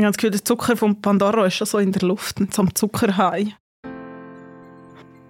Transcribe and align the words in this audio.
Ich 0.00 0.04
habe 0.04 0.12
das 0.12 0.16
Gefühl, 0.16 0.30
der 0.30 0.42
Zucker 0.42 0.78
von 0.78 1.02
Pandora 1.02 1.44
ist 1.44 1.56
schon 1.56 1.66
so 1.66 1.76
in 1.76 1.92
der 1.92 2.00
Luft, 2.08 2.38
zum 2.54 2.74
Zuckerhai. 2.74 3.48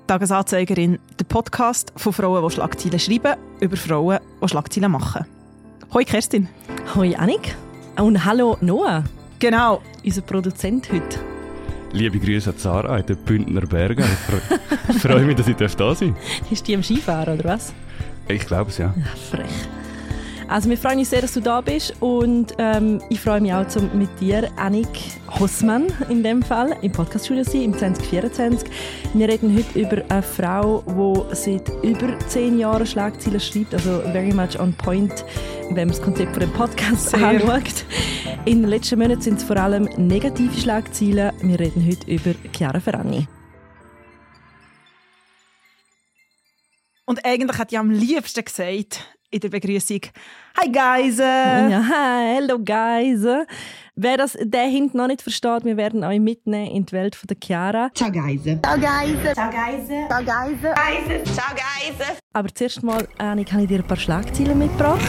Tagesanzeigerin, 0.07 1.01
der 1.19 1.25
Podcast 1.25 1.93
von 1.97 2.13
Frauen, 2.13 2.47
die 2.47 2.55
Schlagzeilen 2.55 3.01
schreiben, 3.01 3.35
über 3.59 3.77
Frauen, 3.77 4.21
die 4.41 4.49
Schlagzeilen 4.49 4.93
machen. 4.93 5.27
Hoi 5.93 6.05
Kerstin. 6.05 6.49
Hoi 6.95 7.17
Annik. 7.17 7.57
Und 7.99 8.25
hallo 8.25 8.59
Noah. 8.61 9.03
Genau. 9.41 9.83
Unser 10.05 10.23
Produzent 10.23 10.93
heute. 10.93 11.19
Liebe 11.91 12.21
Grüße 12.21 12.51
an 12.51 12.57
Sarah 12.57 12.99
in 12.99 13.07
den 13.07 13.17
Bündner 13.17 13.63
Bergen. 13.63 14.05
Ich 14.89 15.03
freue 15.03 15.23
mich, 15.27 15.35
dass 15.35 15.49
ich 15.49 15.57
da 15.57 15.69
sein 15.69 16.15
darf. 16.15 16.53
Ist 16.53 16.69
die 16.69 16.77
am 16.77 16.85
Skifahren 16.85 17.41
oder 17.41 17.49
was? 17.49 17.75
Ich 18.29 18.47
glaube 18.47 18.71
es, 18.71 18.79
ja. 18.79 18.95
ja. 18.97 19.05
Frech. 19.37 19.80
Also 20.51 20.69
wir 20.69 20.77
freuen 20.77 20.99
uns 20.99 21.11
sehr, 21.11 21.21
dass 21.21 21.35
du 21.35 21.41
da 21.41 21.61
bist 21.61 21.95
und 22.01 22.55
ähm, 22.59 23.01
ich 23.09 23.21
freue 23.21 23.41
mich 23.41 23.55
auch, 23.55 23.69
zum 23.69 23.97
mit 23.97 24.09
dir, 24.19 24.51
Annik 24.57 24.89
Hossmann 25.39 25.87
in 26.09 26.25
dem 26.25 26.43
Fall, 26.43 26.77
im 26.83 26.91
Podcaststudio 26.91 27.45
sein, 27.45 27.63
im 27.63 27.79
2024. 27.79 28.69
Wir 29.15 29.29
reden 29.29 29.57
heute 29.57 29.79
über 29.79 30.03
eine 30.09 30.23
Frau, 30.25 30.83
die 30.89 31.37
seit 31.37 31.69
über 31.85 32.19
zehn 32.27 32.59
Jahren 32.59 32.85
Schlagzeilen 32.85 33.39
schreibt, 33.39 33.75
also 33.75 34.01
very 34.11 34.35
much 34.35 34.59
on 34.59 34.73
point, 34.73 35.25
wenn 35.69 35.87
man 35.87 35.89
das 35.91 36.03
Konzept 36.03 36.33
von 36.33 36.41
dem 36.41 36.53
Podcast 36.53 37.11
sehr. 37.11 37.29
anschaut. 37.29 37.85
In 38.45 38.63
den 38.63 38.71
letzten 38.71 38.99
Monaten 38.99 39.23
sind 39.23 39.39
es 39.39 39.45
vor 39.45 39.57
allem 39.57 39.85
negative 39.99 40.61
Schlagzeilen. 40.61 41.31
Wir 41.43 41.61
reden 41.61 41.87
heute 41.87 42.11
über 42.11 42.35
Chiara 42.53 42.81
Ferragni. 42.81 43.29
Und 47.07 47.25
eigentlich 47.25 47.57
hat 47.57 47.71
ich 47.71 47.79
am 47.79 47.93
liebsten 47.93 48.45
gesagt, 48.45 49.07
in 49.31 49.41
der 49.41 49.49
Begrüßung. 49.49 50.01
Hi 50.61 50.71
guys! 50.71 51.19
Ja, 51.19 51.85
hi, 51.89 52.35
hello 52.37 52.59
guys! 52.59 53.25
Wer 53.95 54.17
das 54.17 54.37
der 54.41 54.65
hinten 54.65 54.97
noch 54.97 55.07
nicht 55.07 55.23
versteht, 55.23 55.65
wir 55.65 55.77
werden 55.77 56.05
euch 56.05 56.21
mitnehmen 56.21 56.71
in 56.71 56.87
die 56.87 56.93
Welt 56.93 57.15
von 57.15 57.27
der 57.27 57.37
Chiara. 57.43 57.91
Ciao 57.95 58.11
guys! 58.11 58.43
Ciao 58.43 58.79
guys! 58.79 59.35
Ciao 59.35 59.51
guys! 59.51 59.89
Ciao 60.09 60.23
guys! 60.23 61.35
Ciao 61.35 61.55
guys! 61.55 62.19
Aber 62.33 62.55
zuerst 62.55 62.83
mal, 62.83 63.07
Anni, 63.19 63.45
kann 63.45 63.61
ich 63.61 63.69
dir 63.69 63.79
ein 63.79 63.87
paar 63.87 63.97
Schlagzeilen 63.97 64.59
mitgebracht. 64.59 65.01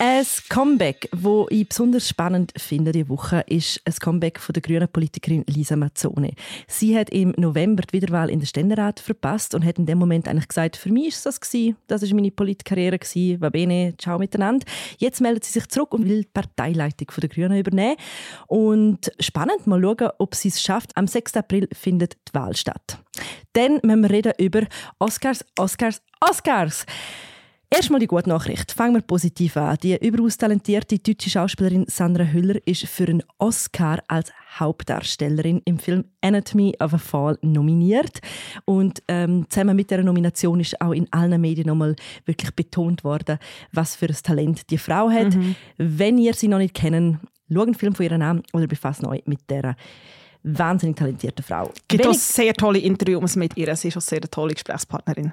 Ein 0.00 0.26
Comeback, 0.48 1.08
das 1.12 1.46
ich 1.50 1.68
besonders 1.68 2.08
spannend 2.08 2.52
finde 2.56 2.90
diese 2.90 3.08
Woche, 3.08 3.44
ist 3.46 3.80
ein 3.84 3.94
Comeback 3.94 4.40
von 4.40 4.52
der 4.52 4.60
grünen 4.60 4.88
Politikerin 4.88 5.44
Lisa 5.46 5.76
Mazzone. 5.76 6.32
Sie 6.66 6.98
hat 6.98 7.10
im 7.10 7.32
November 7.36 7.82
die 7.82 7.92
Wiederwahl 7.92 8.28
in 8.28 8.40
den 8.40 8.46
Ständerat 8.46 8.98
verpasst 8.98 9.54
und 9.54 9.64
hat 9.64 9.78
in 9.78 9.86
dem 9.86 9.98
Moment 9.98 10.26
eigentlich 10.26 10.48
gesagt, 10.48 10.76
für 10.76 10.90
mich 10.90 11.08
ist 11.08 11.26
das 11.26 11.40
gewesen, 11.40 11.76
das 11.86 12.02
ist 12.02 12.12
meine 12.12 12.32
Politkarriere 12.32 12.98
gewesen, 12.98 13.40
va 13.40 13.50
bene, 13.50 13.94
ciao 13.96 14.18
miteinander. 14.18 14.66
Jetzt 14.98 15.20
meldet 15.20 15.44
sie 15.44 15.52
sich 15.52 15.68
zurück 15.68 15.94
und 15.94 16.08
will 16.08 16.22
die 16.22 16.30
Parteileitung 16.32 17.06
der 17.16 17.28
Grünen 17.28 17.56
übernehmen. 17.56 17.96
Und 18.48 19.12
spannend, 19.20 19.68
mal 19.68 19.80
schauen, 19.80 20.10
ob 20.18 20.34
sie 20.34 20.48
es 20.48 20.60
schafft. 20.60 20.96
Am 20.96 21.06
6. 21.06 21.36
April 21.36 21.68
findet 21.72 22.16
die 22.28 22.34
Wahl 22.34 22.56
statt. 22.56 22.98
Dann 23.52 23.78
müssen 23.84 24.02
wir 24.02 24.10
reden 24.10 24.32
über 24.38 24.62
Oscars, 24.98 25.44
Oscars, 25.56 26.02
Oscars. 26.20 26.84
Erstmal 27.74 27.98
die 27.98 28.06
gute 28.06 28.28
Nachricht. 28.28 28.70
Fangen 28.70 28.94
wir 28.94 29.02
positiv 29.02 29.56
an. 29.56 29.76
Die 29.82 29.96
überaus 29.96 30.36
talentierte 30.36 30.96
deutsche 30.96 31.28
Schauspielerin 31.28 31.86
Sandra 31.88 32.22
Hüller 32.22 32.60
ist 32.66 32.86
für 32.86 33.08
einen 33.08 33.24
Oscar 33.38 34.00
als 34.06 34.32
Hauptdarstellerin 34.60 35.60
im 35.64 35.80
Film 35.80 36.04
Anatomy 36.20 36.76
of 36.80 36.94
a 36.94 36.98
Fall 36.98 37.36
nominiert. 37.42 38.20
Und 38.64 39.02
ähm, 39.08 39.46
zusammen 39.48 39.74
mit 39.74 39.90
der 39.90 40.04
Nomination 40.04 40.60
ist 40.60 40.80
auch 40.80 40.92
in 40.92 41.12
allen 41.12 41.40
Medien 41.40 41.66
nochmal 41.66 41.96
wirklich 42.26 42.54
betont 42.54 43.02
worden, 43.02 43.38
was 43.72 43.96
für 43.96 44.06
ein 44.06 44.16
Talent 44.22 44.70
die 44.70 44.78
Frau 44.78 45.10
hat. 45.10 45.34
Mhm. 45.34 45.56
Wenn 45.76 46.18
ihr 46.18 46.34
sie 46.34 46.46
noch 46.46 46.58
nicht 46.58 46.74
kennt, 46.74 47.18
schaut 47.52 47.66
einen 47.66 47.74
Film 47.74 47.96
von 47.96 48.04
ihrem 48.06 48.20
Namen 48.20 48.42
oder 48.52 48.68
befasst 48.68 49.04
euch 49.04 49.24
mit 49.26 49.50
der 49.50 49.74
wahnsinnig 50.44 50.96
talentierten 50.96 51.44
Frau. 51.44 51.72
Es 51.74 51.88
gibt 51.88 52.06
auch 52.06 52.14
sehr 52.14 52.54
tolle 52.54 52.78
Interviews 52.78 53.34
mit 53.34 53.56
ihr. 53.56 53.74
Sie 53.74 53.88
ist 53.88 53.96
auch 53.96 54.00
sehr 54.00 54.18
eine 54.18 54.30
tolle 54.30 54.54
Gesprächspartnerin. 54.54 55.32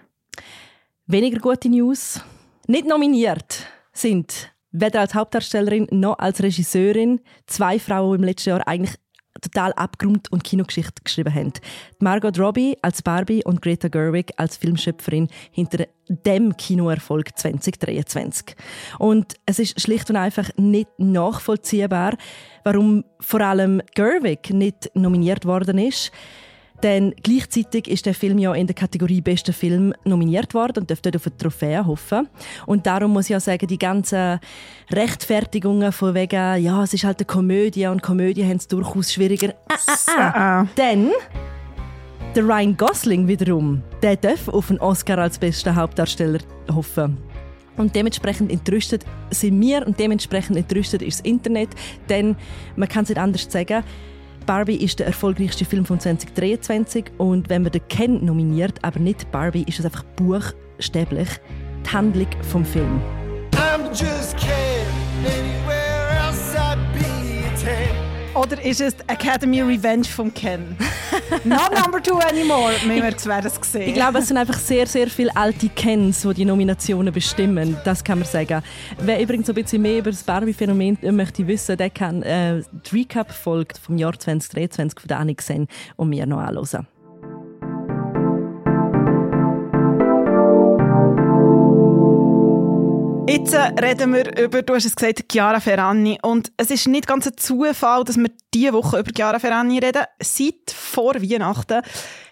Weniger 1.11 1.39
gute 1.39 1.67
News. 1.67 2.21
Nicht 2.67 2.85
nominiert 2.85 3.65
sind 3.91 4.49
weder 4.71 5.01
als 5.01 5.13
Hauptdarstellerin 5.13 5.89
noch 5.91 6.17
als 6.17 6.41
Regisseurin 6.41 7.19
zwei 7.47 7.79
Frauen, 7.79 8.11
die 8.11 8.21
im 8.21 8.23
letzten 8.23 8.51
Jahr 8.51 8.65
eigentlich 8.65 8.95
total 9.41 9.73
abgerundet 9.73 10.31
und 10.31 10.45
Kinogeschichte 10.45 11.01
geschrieben 11.03 11.35
haben. 11.35 11.51
Margot 11.99 12.39
Robbie 12.39 12.77
als 12.81 13.01
Barbie 13.01 13.43
und 13.43 13.61
Greta 13.61 13.89
Gerwig 13.89 14.31
als 14.37 14.55
Filmschöpferin 14.55 15.27
hinter 15.51 15.85
dem 16.07 16.55
Kinoerfolg 16.55 17.37
2023. 17.37 18.55
Und 18.97 19.35
es 19.45 19.59
ist 19.59 19.81
schlicht 19.81 20.09
und 20.09 20.15
einfach 20.15 20.49
nicht 20.55 20.97
nachvollziehbar, 20.97 22.15
warum 22.63 23.03
vor 23.19 23.41
allem 23.41 23.81
Gerwig 23.95 24.51
nicht 24.51 24.89
nominiert 24.95 25.45
worden 25.45 25.77
ist. 25.77 26.13
Denn 26.83 27.13
gleichzeitig 27.21 27.87
ist 27.87 28.05
der 28.05 28.13
Film 28.13 28.37
ja 28.39 28.53
in 28.53 28.67
der 28.67 28.75
Kategorie 28.75 29.21
Bester 29.21 29.53
Film 29.53 29.93
nominiert 30.03 30.53
worden 30.53 30.79
und 30.81 30.89
dürfte 30.89 31.11
auf 31.15 31.27
eine 31.27 31.37
Trophäe 31.37 31.85
hoffen. 31.85 32.27
Und 32.65 32.85
darum 32.87 33.13
muss 33.13 33.29
ich 33.29 33.35
auch 33.35 33.41
sagen, 33.41 33.67
die 33.67 33.77
ganzen 33.77 34.39
Rechtfertigungen 34.91 35.91
von 35.91 36.15
wegen, 36.15 36.63
ja, 36.63 36.83
es 36.83 36.93
ist 36.93 37.03
halt 37.03 37.19
eine 37.19 37.25
Komödie 37.25 37.87
und 37.87 38.01
Komödie 38.01 38.43
haben 38.43 38.57
es 38.57 38.67
durchaus 38.67 39.13
schwieriger. 39.13 39.53
Ah, 39.67 39.77
ah, 40.17 40.61
ah. 40.61 40.67
Denn 40.77 41.11
der 42.35 42.45
Ryan 42.45 42.77
Gosling 42.77 43.27
wiederum, 43.27 43.81
der 44.01 44.15
darf 44.15 44.47
auf 44.47 44.69
einen 44.69 44.79
Oscar 44.79 45.17
als 45.17 45.37
bester 45.37 45.75
Hauptdarsteller 45.75 46.39
hoffen. 46.73 47.17
Und 47.77 47.95
dementsprechend 47.95 48.51
entrüstet 48.51 49.05
sind 49.31 49.59
wir 49.61 49.85
und 49.85 49.99
dementsprechend 49.99 50.57
entrüstet 50.57 51.01
ist 51.01 51.19
das 51.19 51.25
Internet, 51.25 51.69
denn 52.09 52.35
man 52.75 52.87
kann 52.87 53.03
es 53.03 53.09
nicht 53.09 53.17
anders 53.17 53.47
sagen. 53.49 53.83
Barbie 54.45 54.75
ist 54.75 54.99
der 54.99 55.07
erfolgreichste 55.07 55.65
Film 55.65 55.85
von 55.85 55.99
2023 55.99 57.11
und 57.17 57.49
wenn 57.49 57.63
man 57.63 57.71
den 57.71 57.87
Ken 57.87 58.23
nominiert, 58.25 58.83
aber 58.83 58.99
nicht 58.99 59.31
Barbie, 59.31 59.63
ist 59.67 59.79
es 59.79 59.85
einfach 59.85 60.03
buchstäblich 60.15 61.29
die 61.85 61.89
Handlung 61.89 62.27
vom 62.49 62.65
Film. 62.65 63.01
I'm 63.53 63.89
just 63.89 64.37
Ken, 64.37 64.85
anywhere 65.25 66.09
else 66.27 66.57
I'd 66.57 66.77
be 66.93 68.39
Oder 68.39 68.63
ist 68.63 68.81
es 68.81 68.95
Academy 69.07 69.61
Revenge 69.61 70.05
von 70.05 70.33
Ken? 70.33 70.77
Not 71.43 71.71
number 71.83 72.01
two 72.01 72.17
anymore. 72.17 72.73
Wir 72.85 73.03
werden 73.03 73.45
es 73.45 73.71
sehen. 73.71 73.89
Ich 73.89 73.93
glaube, 73.93 74.19
es 74.19 74.27
sind 74.27 74.37
einfach 74.37 74.57
sehr, 74.57 74.85
sehr 74.87 75.07
viele 75.07 75.35
alte 75.35 75.69
Kens, 75.69 76.21
die 76.21 76.33
die 76.33 76.45
Nominationen 76.45 77.13
bestimmen. 77.13 77.77
Das 77.83 78.03
kann 78.03 78.19
man 78.19 78.27
sagen. 78.27 78.61
Wer 78.99 79.21
übrigens 79.21 79.49
ein 79.49 79.55
bisschen 79.55 79.81
mehr 79.81 79.99
über 79.99 80.11
das 80.11 80.23
Barbie-Phänomen 80.23 80.97
möchte 81.11 81.47
wissen, 81.47 81.77
der 81.77 81.89
kann 81.89 82.21
äh, 82.23 82.61
die 82.71 82.95
Recap-Folge 82.97 83.75
vom 83.81 83.97
Jahr 83.97 84.17
2023 84.17 84.99
von 84.99 85.07
der 85.07 85.19
Annik 85.19 85.41
sehen 85.41 85.67
und 85.95 86.09
mir 86.09 86.25
noch 86.25 86.39
anhören. 86.39 86.87
Jetzt 93.31 93.53
äh, 93.53 93.59
reden 93.81 94.13
wir 94.13 94.37
über, 94.37 94.61
du 94.61 94.75
hast 94.75 94.83
es 94.83 94.93
gesagt, 94.93 95.31
Chiara 95.31 95.61
Ferrani. 95.61 96.19
Und 96.21 96.51
es 96.57 96.69
ist 96.69 96.85
nicht 96.89 97.07
ganz 97.07 97.25
ein 97.27 97.37
Zufall, 97.37 98.03
dass 98.03 98.17
wir 98.17 98.29
diese 98.53 98.73
Woche 98.73 98.99
über 98.99 99.11
Chiara 99.15 99.39
Ferrani 99.39 99.79
reden. 99.79 100.03
Seit 100.21 100.69
vor 100.75 101.15
Weihnachten 101.15 101.81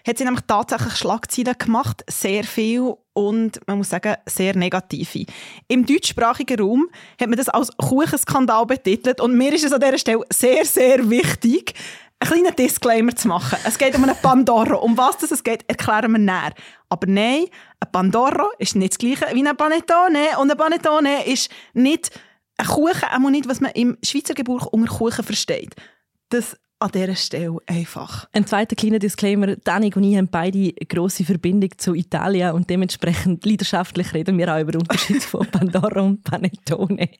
hat 0.06 0.18
sie 0.18 0.24
nämlich 0.24 0.44
tatsächlich 0.46 0.96
Schlagzeilen 0.96 1.54
gemacht, 1.58 2.04
sehr 2.06 2.44
viel 2.44 2.96
und 3.14 3.66
man 3.66 3.78
muss 3.78 3.88
sagen, 3.88 4.16
sehr 4.26 4.54
negative. 4.54 5.24
Im 5.68 5.86
deutschsprachigen 5.86 6.60
Raum 6.60 6.90
hat 7.18 7.28
man 7.30 7.38
das 7.38 7.48
als 7.48 7.74
Kuchenskandal 7.78 8.66
betitelt 8.66 9.22
und 9.22 9.38
mir 9.38 9.54
ist 9.54 9.64
es 9.64 9.72
an 9.72 9.80
dieser 9.80 9.96
Stelle 9.96 10.24
sehr, 10.30 10.66
sehr 10.66 11.08
wichtig, 11.08 11.72
einen 12.20 12.30
kleinen 12.30 12.56
Disclaimer 12.56 13.14
zu 13.16 13.28
machen. 13.28 13.58
Es 13.64 13.78
geht 13.78 13.96
um 13.96 14.04
eine 14.04 14.14
Pandora. 14.14 14.76
Um 14.76 14.96
was 14.96 15.18
das 15.18 15.30
es 15.30 15.42
geht, 15.42 15.64
erklären 15.68 16.12
wir 16.12 16.18
näher. 16.18 16.52
Aber 16.88 17.06
nein, 17.06 17.46
ein 17.80 17.92
Pandora 17.92 18.48
ist 18.58 18.76
nicht 18.76 18.92
das 18.92 18.98
gleiche 18.98 19.34
wie 19.34 19.46
ein 19.46 19.56
Panettone. 19.56 20.38
Und 20.38 20.50
ein 20.50 20.56
Panettone 20.56 21.26
ist 21.26 21.50
nicht 21.72 22.10
ein 22.58 22.66
Kuchen, 22.66 23.08
auch 23.10 23.30
nicht, 23.30 23.48
was 23.48 23.60
man 23.60 23.72
im 23.72 23.96
Schweizer 24.04 24.34
Gebrauch 24.34 24.66
unter 24.66 24.92
Kuchen 24.92 25.24
versteht. 25.24 25.74
Das 26.28 26.56
an 26.80 26.90
dieser 26.92 27.14
Stelle 27.14 27.58
einfach. 27.66 28.26
Ein 28.32 28.46
zweiter 28.46 28.74
kleiner 28.74 28.98
Disclaimer. 28.98 29.56
Dani 29.56 29.92
und 29.94 30.02
ich 30.02 30.16
haben 30.16 30.28
beide 30.28 30.58
eine 30.58 30.86
grosse 30.88 31.24
Verbindung 31.24 31.70
zu 31.76 31.94
Italien 31.94 32.52
und 32.52 32.70
dementsprechend 32.70 33.44
leidenschaftlich 33.44 34.14
reden 34.14 34.38
wir 34.38 34.54
auch 34.54 34.60
über 34.60 34.72
den 34.72 34.80
Unterschied 34.80 35.22
von 35.22 35.46
Pandora 35.50 36.00
und 36.00 36.24
Panettone. 36.24 37.10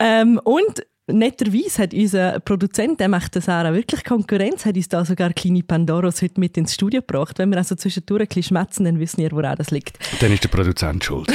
ähm, 0.00 0.40
und 0.42 0.86
Netterweise 1.08 1.82
hat 1.82 1.94
unser 1.94 2.40
Produzent, 2.40 2.98
der 2.98 3.08
macht 3.08 3.40
Sarah 3.40 3.72
wirklich 3.72 4.02
Konkurrenz, 4.02 4.66
hat 4.66 4.76
uns 4.76 4.88
da 4.88 5.04
sogar 5.04 5.32
kleine 5.32 5.62
Pandoros 5.62 6.20
heute 6.20 6.40
mit 6.40 6.56
ins 6.56 6.74
Studio 6.74 7.00
gebracht. 7.00 7.38
Wenn 7.38 7.50
wir 7.50 7.58
also 7.58 7.76
zwischendurch 7.76 8.22
ein 8.22 8.26
bisschen 8.26 8.42
schmatzen, 8.42 8.84
dann 8.86 8.98
wissen 8.98 9.18
wir, 9.18 9.30
woran 9.30 9.54
das 9.56 9.70
liegt. 9.70 9.98
Dann 10.20 10.32
ist 10.32 10.42
der 10.42 10.48
Produzent 10.48 11.04
schuld. 11.04 11.32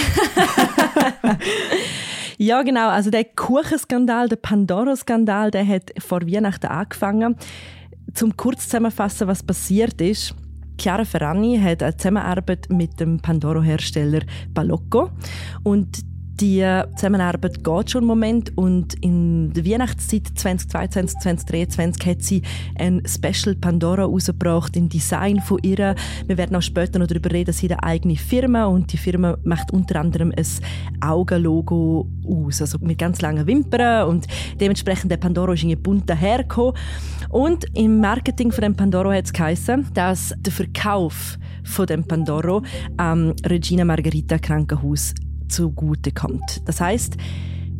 ja, 2.37 2.61
genau. 2.63 2.89
Also 2.89 3.11
der 3.11 3.23
Kuchenskandal, 3.23 4.27
der 4.27 4.35
Pandoro-Skandal, 4.35 5.51
der 5.51 5.65
hat 5.65 5.93
vor 5.99 6.21
Weihnachten 6.23 6.67
angefangen. 6.67 7.37
Zum 8.13 8.35
kurz 8.35 8.65
zusammenfassen, 8.65 9.29
was 9.29 9.41
passiert 9.41 10.01
ist. 10.01 10.35
Chiara 10.77 11.05
Ferrani 11.05 11.57
hat 11.57 11.81
eine 11.81 11.95
Zusammenarbeit 11.95 12.67
mit 12.69 12.99
dem 12.99 13.21
Pandoro-Hersteller 13.21 14.23
Balocco 14.53 15.11
und 15.63 16.10
die 16.41 16.65
Zusammenarbeit 16.95 17.63
geht 17.63 17.91
schon 17.91 17.99
einen 17.99 18.07
Moment 18.07 18.57
und 18.57 18.95
in 18.95 19.53
der 19.53 19.63
Weihnachtszeit 19.63 20.27
2022, 20.33 21.19
2023 21.19 22.05
hat 22.07 22.21
sie 22.23 22.41
ein 22.79 23.03
Special 23.05 23.55
Pandora 23.55 24.05
rausgebracht, 24.05 24.75
ein 24.75 24.89
Design 24.89 25.39
von 25.39 25.59
ihr. 25.61 25.95
Wir 26.25 26.37
werden 26.37 26.55
auch 26.55 26.61
später 26.63 26.97
noch 26.97 27.05
darüber 27.05 27.31
reden, 27.31 27.53
sie 27.53 27.69
hat 27.69 27.83
eine 27.83 27.83
eigene 27.83 28.15
Firma 28.15 28.65
und 28.65 28.91
die 28.91 28.97
Firma 28.97 29.37
macht 29.43 29.71
unter 29.71 29.99
anderem 29.99 30.33
ein 30.35 30.45
Augenlogo 31.07 32.09
aus, 32.27 32.61
also 32.61 32.79
mit 32.81 32.97
ganz 32.97 33.21
langen 33.21 33.45
Wimpern 33.45 34.09
und 34.09 34.25
dementsprechend 34.59 35.11
der 35.11 35.17
Pandoro 35.17 35.51
ist 35.51 35.61
irgendwie 35.61 35.75
bunt 35.75 36.09
dahergekommen. 36.09 36.73
Und 37.29 37.65
im 37.77 37.99
Marketing 37.99 38.51
von 38.51 38.63
dem 38.63 38.75
Pandoro 38.75 39.11
hat 39.11 39.25
es 39.25 39.33
geheißen, 39.33 39.89
dass 39.93 40.33
der 40.39 40.51
Verkauf 40.51 41.37
von 41.63 41.85
dem 41.85 42.03
Pandoro 42.03 42.63
am 42.97 43.35
Regina 43.45 43.85
Margherita 43.85 44.39
Krankenhaus 44.39 45.13
zugute 45.51 46.11
kommt. 46.11 46.61
Das 46.65 46.81
heißt, 46.81 47.17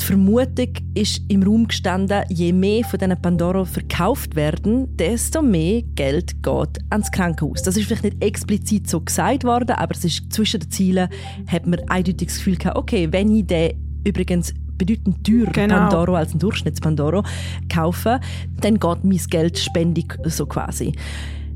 die 0.01 0.05
Vermutung 0.05 0.73
ist 0.95 1.21
im 1.27 1.43
Raum 1.43 1.67
gestanden, 1.67 2.23
je 2.29 2.53
mehr 2.53 2.83
von 2.83 2.99
diesen 2.99 3.21
Pandoro 3.21 3.65
verkauft 3.65 4.35
werden, 4.35 4.97
desto 4.97 5.43
mehr 5.43 5.83
Geld 5.93 6.41
geht 6.41 6.79
ans 6.89 7.11
Krankenhaus. 7.11 7.61
Das 7.61 7.77
ist 7.77 7.85
vielleicht 7.85 8.05
nicht 8.05 8.23
explizit 8.23 8.89
so 8.89 9.01
gesagt 9.01 9.43
worden, 9.43 9.75
aber 9.75 9.93
es 9.93 10.03
ist 10.03 10.33
zwischen 10.33 10.59
den 10.61 10.71
Zielen 10.71 11.09
hat 11.45 11.67
man 11.67 11.81
eindeutig 11.87 12.29
das 12.29 12.37
Gefühl 12.37 12.55
gehabt, 12.55 12.77
okay, 12.77 13.09
wenn 13.11 13.35
ich 13.35 13.45
den 13.45 13.73
übrigens 14.03 14.53
bedeutend 14.77 15.23
teurer 15.23 15.51
Genau. 15.51 15.75
Pandoro 15.75 16.15
als 16.15 16.33
ein 16.33 16.39
Durchschnittspandoro 16.39 17.23
kaufe, 17.69 18.19
dann 18.59 18.79
geht 18.79 19.03
mein 19.03 19.21
Geld 19.29 19.59
spendig 19.59 20.17
so 20.25 20.47
quasi. 20.47 20.93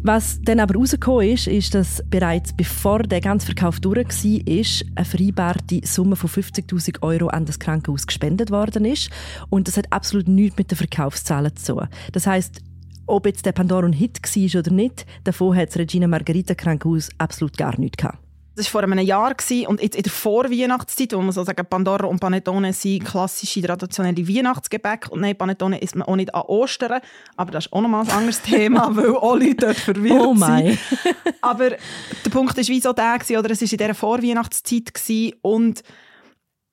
Was 0.07 0.39
dann 0.43 0.59
aber 0.59 0.75
rausgekommen 0.75 1.29
ist, 1.29 1.47
ist, 1.47 1.73
dass 1.73 2.03
bereits 2.07 2.53
bevor 2.53 2.99
der 2.99 3.21
ganze 3.21 3.47
Verkauf 3.47 3.79
durch 3.79 4.05
war, 4.07 4.85
eine 4.97 5.05
vereinbarte 5.05 5.81
Summe 5.83 6.15
von 6.15 6.29
50'000 6.29 7.01
Euro 7.01 7.29
an 7.29 7.45
das 7.45 7.57
Krankenhaus 7.57 8.05
gespendet 8.05 8.51
worden 8.51 8.85
ist. 8.85 9.09
Und 9.49 9.67
das 9.67 9.77
hat 9.77 9.91
absolut 9.91 10.27
nichts 10.27 10.59
mit 10.59 10.69
den 10.69 10.77
Verkaufszahlen 10.77 11.55
zu 11.55 11.73
tun. 11.73 11.87
Das 12.11 12.27
heißt, 12.27 12.61
ob 13.07 13.25
jetzt 13.25 13.47
der 13.47 13.53
Pandoro 13.53 13.87
ein 13.87 13.93
Hit 13.93 14.19
war 14.21 14.59
oder 14.59 14.71
nicht, 14.71 15.07
davon 15.23 15.55
hat 15.55 15.69
das 15.69 15.77
Regina 15.77 16.05
Margherita 16.05 16.53
Krankenhaus 16.53 17.09
absolut 17.17 17.57
gar 17.57 17.79
nichts 17.79 17.97
gehabt. 17.97 18.24
Das 18.55 18.67
war 18.67 18.71
vor 18.71 18.83
einem 18.83 18.99
Jahr 18.99 19.35
und 19.67 19.81
jetzt 19.81 19.97
in 19.97 20.03
der 20.03 20.11
Vorweihnachtszeit, 20.11 21.11
wo 21.11 21.19
man 21.21 21.33
so 21.33 21.43
sagen, 21.43 21.65
Pandoro 21.69 22.07
und 22.07 22.21
Panettone 22.21 22.71
sind 22.71 23.03
klassische 23.03 23.61
traditionelle 23.61 24.25
Weihnachtsgebäck. 24.27 25.07
Und 25.09 25.21
nein, 25.21 25.37
Panettone 25.37 25.79
isst 25.79 25.95
man 25.97 26.07
auch 26.07 26.15
nicht 26.15 26.33
an 26.33 26.43
Ostern, 26.43 27.01
aber 27.35 27.51
das 27.51 27.65
ist 27.65 27.73
auch 27.73 27.81
nochmal 27.81 28.05
ein 28.05 28.11
anderes 28.11 28.41
Thema, 28.43 28.95
weil 28.95 29.13
alle 29.17 29.55
dort 29.55 29.75
verwirrt 29.75 30.21
Oh 30.21 30.33
mein. 30.33 30.67
sind. 30.67 30.79
Aber 31.41 31.69
der 31.69 32.29
Punkt 32.31 32.57
ist 32.57 32.69
wieso 32.69 32.93
der 32.93 33.19
gewesen, 33.19 33.37
oder 33.37 33.51
es 33.51 33.61
war 33.61 33.71
in 33.71 33.77
dieser 33.77 33.93
Vorweihnachtszeit 33.93 34.93
gewesen, 34.93 35.33
und 35.41 35.83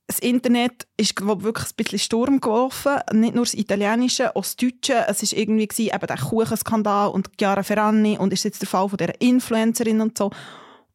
das 0.06 0.18
Internet 0.18 0.86
ist 0.96 1.16
glaub, 1.16 1.42
wirklich 1.42 1.66
ein 1.68 1.76
bisschen 1.76 1.98
Sturm 1.98 2.40
gelaufen. 2.40 2.98
Nicht 3.12 3.34
nur 3.34 3.44
das 3.44 3.54
Italienische, 3.54 4.36
auch 4.36 4.42
das 4.42 4.56
Deutsche. 4.56 5.04
Es 5.08 5.22
war 5.22 5.38
irgendwie 5.38 5.66
gewesen, 5.66 5.94
eben 5.94 6.06
der 6.06 6.16
Kuchenskandal 6.16 7.08
und 7.08 7.30
Chiara 7.38 7.62
Ferrani 7.62 8.18
und 8.18 8.32
ist 8.32 8.44
jetzt 8.44 8.60
der 8.60 8.68
Fall 8.68 8.88
von 8.88 8.98
dieser 8.98 9.20
Influencerin 9.20 10.00
und 10.00 10.16
so. 10.18 10.30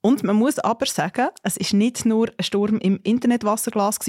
Und 0.01 0.23
man 0.23 0.35
muss 0.35 0.59
aber 0.59 0.85
sagen, 0.85 1.29
es 1.43 1.57
ist 1.57 1.73
nicht 1.73 2.05
nur 2.05 2.29
ein 2.37 2.43
Sturm 2.43 2.77
im 2.77 2.99
Internetwasserglas 3.03 3.99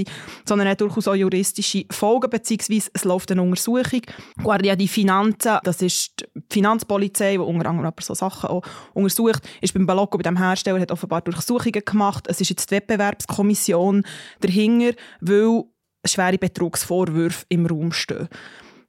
sondern 0.44 0.69
hat 0.69 0.81
durchaus 0.81 1.08
auch 1.08 1.14
juristische 1.14 1.85
Folgen, 1.90 2.31
beziehungsweise 2.31 2.90
es 2.93 3.05
läuft 3.05 3.32
eine 3.32 3.43
Untersuchung. 3.43 4.02
Guardia 4.43 4.76
di 4.76 4.87
Finanza, 4.87 5.61
das 5.64 5.82
ist 5.82 6.26
die 6.35 6.43
Finanzpolizei, 6.50 7.32
die 7.32 7.38
unter 7.38 7.70
anderem 7.70 7.87
aber 7.87 8.02
so 8.02 8.14
Sachen 8.14 8.50
auch 8.50 8.62
untersucht, 8.94 9.43
ist 9.61 9.75
beim 9.75 9.87
Balocco, 9.87 10.19
bei 10.19 10.23
dem 10.23 10.37
Hersteller, 10.37 10.81
hat 10.81 10.93
offenbar 10.93 11.23
Durchsuchungen 11.23 11.82
gemacht. 11.85 12.26
Es 12.29 12.40
ist 12.40 12.50
jetzt 12.50 12.70
die 12.70 12.76
Wettbewerbskommission 12.76 14.05
dahinter, 14.40 14.94
weil 15.20 15.64
schwere 16.05 16.38
Betrugsvorwürfe 16.38 17.46
im 17.49 17.67
Raum 17.67 17.93
stehen. 17.93 18.29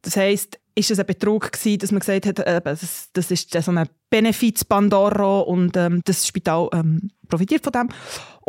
Das 0.01 0.15
heisst, 0.15 0.58
ist 0.75 0.91
es 0.91 0.99
ein 0.99 1.05
Betrug 1.05 1.51
gewesen, 1.51 1.79
dass 1.79 1.91
man 1.91 1.99
gesagt 1.99 2.25
hat, 2.25 2.39
äh, 2.39 2.61
das, 2.63 3.09
das 3.13 3.31
ist 3.31 3.51
so 3.51 3.71
ein 3.71 3.89
Benefiz 4.09 4.63
Pandoro 4.63 5.41
und 5.41 5.75
ähm, 5.77 6.01
das 6.05 6.25
Spital 6.25 6.69
ähm, 6.73 7.09
profitiert 7.27 7.63
von 7.63 7.73
dem 7.73 7.89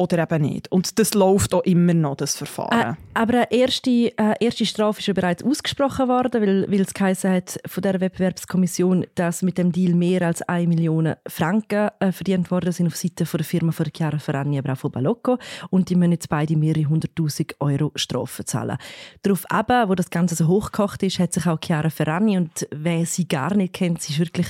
oder 0.01 0.23
eben 0.23 0.43
nicht. 0.43 0.73
Und 0.73 0.99
das 0.99 1.13
läuft 1.13 1.53
auch 1.53 1.63
immer 1.65 1.93
noch, 1.93 2.17
das 2.17 2.35
Verfahren. 2.35 2.95
Äh, 2.95 2.95
aber 3.13 3.35
eine 3.35 3.53
erste, 3.53 3.91
äh, 3.91 4.35
erste 4.41 4.65
Strafe 4.65 5.01
ist 5.01 5.07
ja 5.07 5.13
bereits 5.13 5.45
ausgesprochen 5.45 6.09
worden, 6.09 6.41
weil, 6.41 6.71
weil 6.71 6.81
es 6.81 6.95
geheißen 6.95 7.31
hat 7.31 7.61
von 7.67 7.83
der 7.83 8.01
Wettbewerbskommission, 8.01 9.05
dass 9.15 9.43
mit 9.43 9.59
dem 9.59 9.73
Deal 9.73 9.95
mehr 9.95 10.23
als 10.23 10.41
1 10.41 10.69
Million 10.69 11.17
Franken 11.29 11.91
äh, 12.01 12.13
verdient 12.13 12.51
worden 12.51 12.73
sind 12.73 12.87
auf 12.87 12.97
Seite 12.97 13.27
von 13.27 13.39
der 13.39 13.45
Firma 13.45 13.73
von 13.73 13.87
Chiara 13.95 14.17
auch 14.17 14.79
von 14.79 14.91
Balocco. 14.91 15.37
Und 15.69 15.91
die 15.91 15.97
müssen 15.97 16.13
jetzt 16.13 16.31
beide 16.31 16.57
mehrere 16.57 16.89
hunderttausend 16.89 17.57
Euro 17.61 17.93
Strafe 17.95 18.47
zahlen. 18.47 18.79
Darauf 19.21 19.45
eben, 19.53 19.89
wo 19.91 19.95
das 19.95 20.09
Ganze 20.09 20.35
so 20.35 20.49
hochgekocht 20.49 21.03
ist, 21.03 21.19
hat 21.19 21.35
sich 21.35 21.47
auch 21.47 21.59
Chiara 21.63 21.91
Ferragni, 21.91 22.39
und 22.39 22.67
wer 22.71 23.05
sie 23.05 23.29
gar 23.29 23.55
nicht 23.55 23.75
kennt, 23.75 24.01
sie 24.01 24.15
ist 24.15 24.19
wirklich 24.19 24.49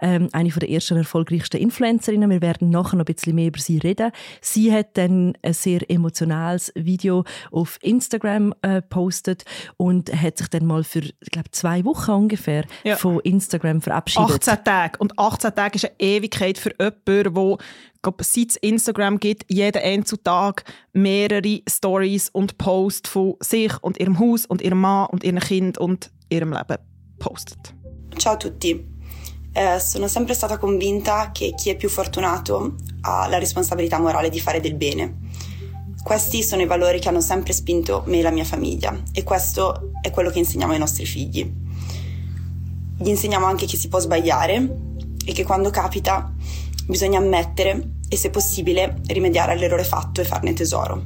ähm, 0.00 0.30
eine 0.32 0.48
der 0.48 0.70
ersten 0.70 0.96
erfolgreichsten 0.96 1.60
Influencerinnen. 1.60 2.30
Wir 2.30 2.40
werden 2.40 2.70
nachher 2.70 2.96
noch 2.96 3.06
ein 3.06 3.14
bisschen 3.14 3.34
mehr 3.34 3.48
über 3.48 3.58
sie 3.58 3.76
reden. 3.76 4.10
Sie 4.40 4.72
hat 4.72 4.85
dann 4.94 5.34
ein 5.42 5.52
sehr 5.52 5.88
emotionales 5.90 6.72
Video 6.74 7.24
auf 7.50 7.78
Instagram 7.82 8.54
äh, 8.62 8.82
postet 8.82 9.44
und 9.76 10.12
hat 10.14 10.38
sich 10.38 10.48
dann 10.48 10.66
mal 10.66 10.84
für, 10.84 11.00
ich 11.00 11.30
glaube, 11.30 11.50
zwei 11.50 11.84
Wochen 11.84 12.10
ungefähr 12.12 12.64
Ja. 12.84 12.96
von 12.96 13.20
Instagram 13.20 13.80
verabschiedet. 13.80 14.30
18 14.48 14.64
Tage. 14.64 14.98
Und 14.98 15.18
18 15.18 15.54
Tage 15.54 15.76
ist 15.76 15.84
eine 15.84 15.94
Ewigkeit 15.98 16.58
für 16.58 16.72
jemanden, 16.78 17.58
der 18.02 18.14
seit 18.20 18.50
es 18.50 18.56
Instagram 18.56 19.18
gibt, 19.18 19.44
jeden 19.50 19.82
einzelnen 19.82 20.22
Tag 20.22 20.64
mehrere 20.92 21.60
Stories 21.68 22.28
und 22.28 22.56
Posts 22.58 23.10
von 23.10 23.34
sich 23.40 23.72
und 23.82 23.98
ihrem 23.98 24.18
Haus 24.18 24.46
und 24.46 24.62
ihrem 24.62 24.80
Mann 24.80 25.08
und 25.10 25.24
ihrem 25.24 25.40
Kind 25.40 25.78
und 25.78 26.10
ihrem 26.28 26.52
Leben 26.52 26.76
postet. 27.18 27.74
Ciao 28.18 28.34
a 28.34 28.36
tutti. 28.36 28.95
Eh, 29.58 29.80
sono 29.80 30.06
sempre 30.06 30.34
stata 30.34 30.58
convinta 30.58 31.30
che 31.32 31.54
chi 31.56 31.70
è 31.70 31.76
più 31.76 31.88
fortunato 31.88 32.74
ha 33.00 33.26
la 33.26 33.38
responsabilità 33.38 33.98
morale 33.98 34.28
di 34.28 34.38
fare 34.38 34.60
del 34.60 34.74
bene. 34.74 35.16
Questi 36.04 36.42
sono 36.42 36.60
i 36.60 36.66
valori 36.66 36.98
che 36.98 37.08
hanno 37.08 37.22
sempre 37.22 37.54
spinto 37.54 38.02
me 38.04 38.18
e 38.18 38.22
la 38.22 38.30
mia 38.30 38.44
famiglia 38.44 38.94
e 39.12 39.22
questo 39.22 39.92
è 40.02 40.10
quello 40.10 40.28
che 40.28 40.40
insegniamo 40.40 40.74
ai 40.74 40.78
nostri 40.78 41.06
figli. 41.06 41.50
Gli 42.98 43.08
insegniamo 43.08 43.46
anche 43.46 43.64
che 43.64 43.78
si 43.78 43.88
può 43.88 43.98
sbagliare 43.98 44.76
e 45.24 45.32
che 45.32 45.44
quando 45.44 45.70
capita 45.70 46.30
bisogna 46.86 47.18
ammettere 47.18 47.92
e 48.10 48.16
se 48.18 48.28
possibile 48.28 49.00
rimediare 49.06 49.52
all'errore 49.52 49.84
fatto 49.84 50.20
e 50.20 50.24
farne 50.24 50.52
tesoro. 50.52 51.02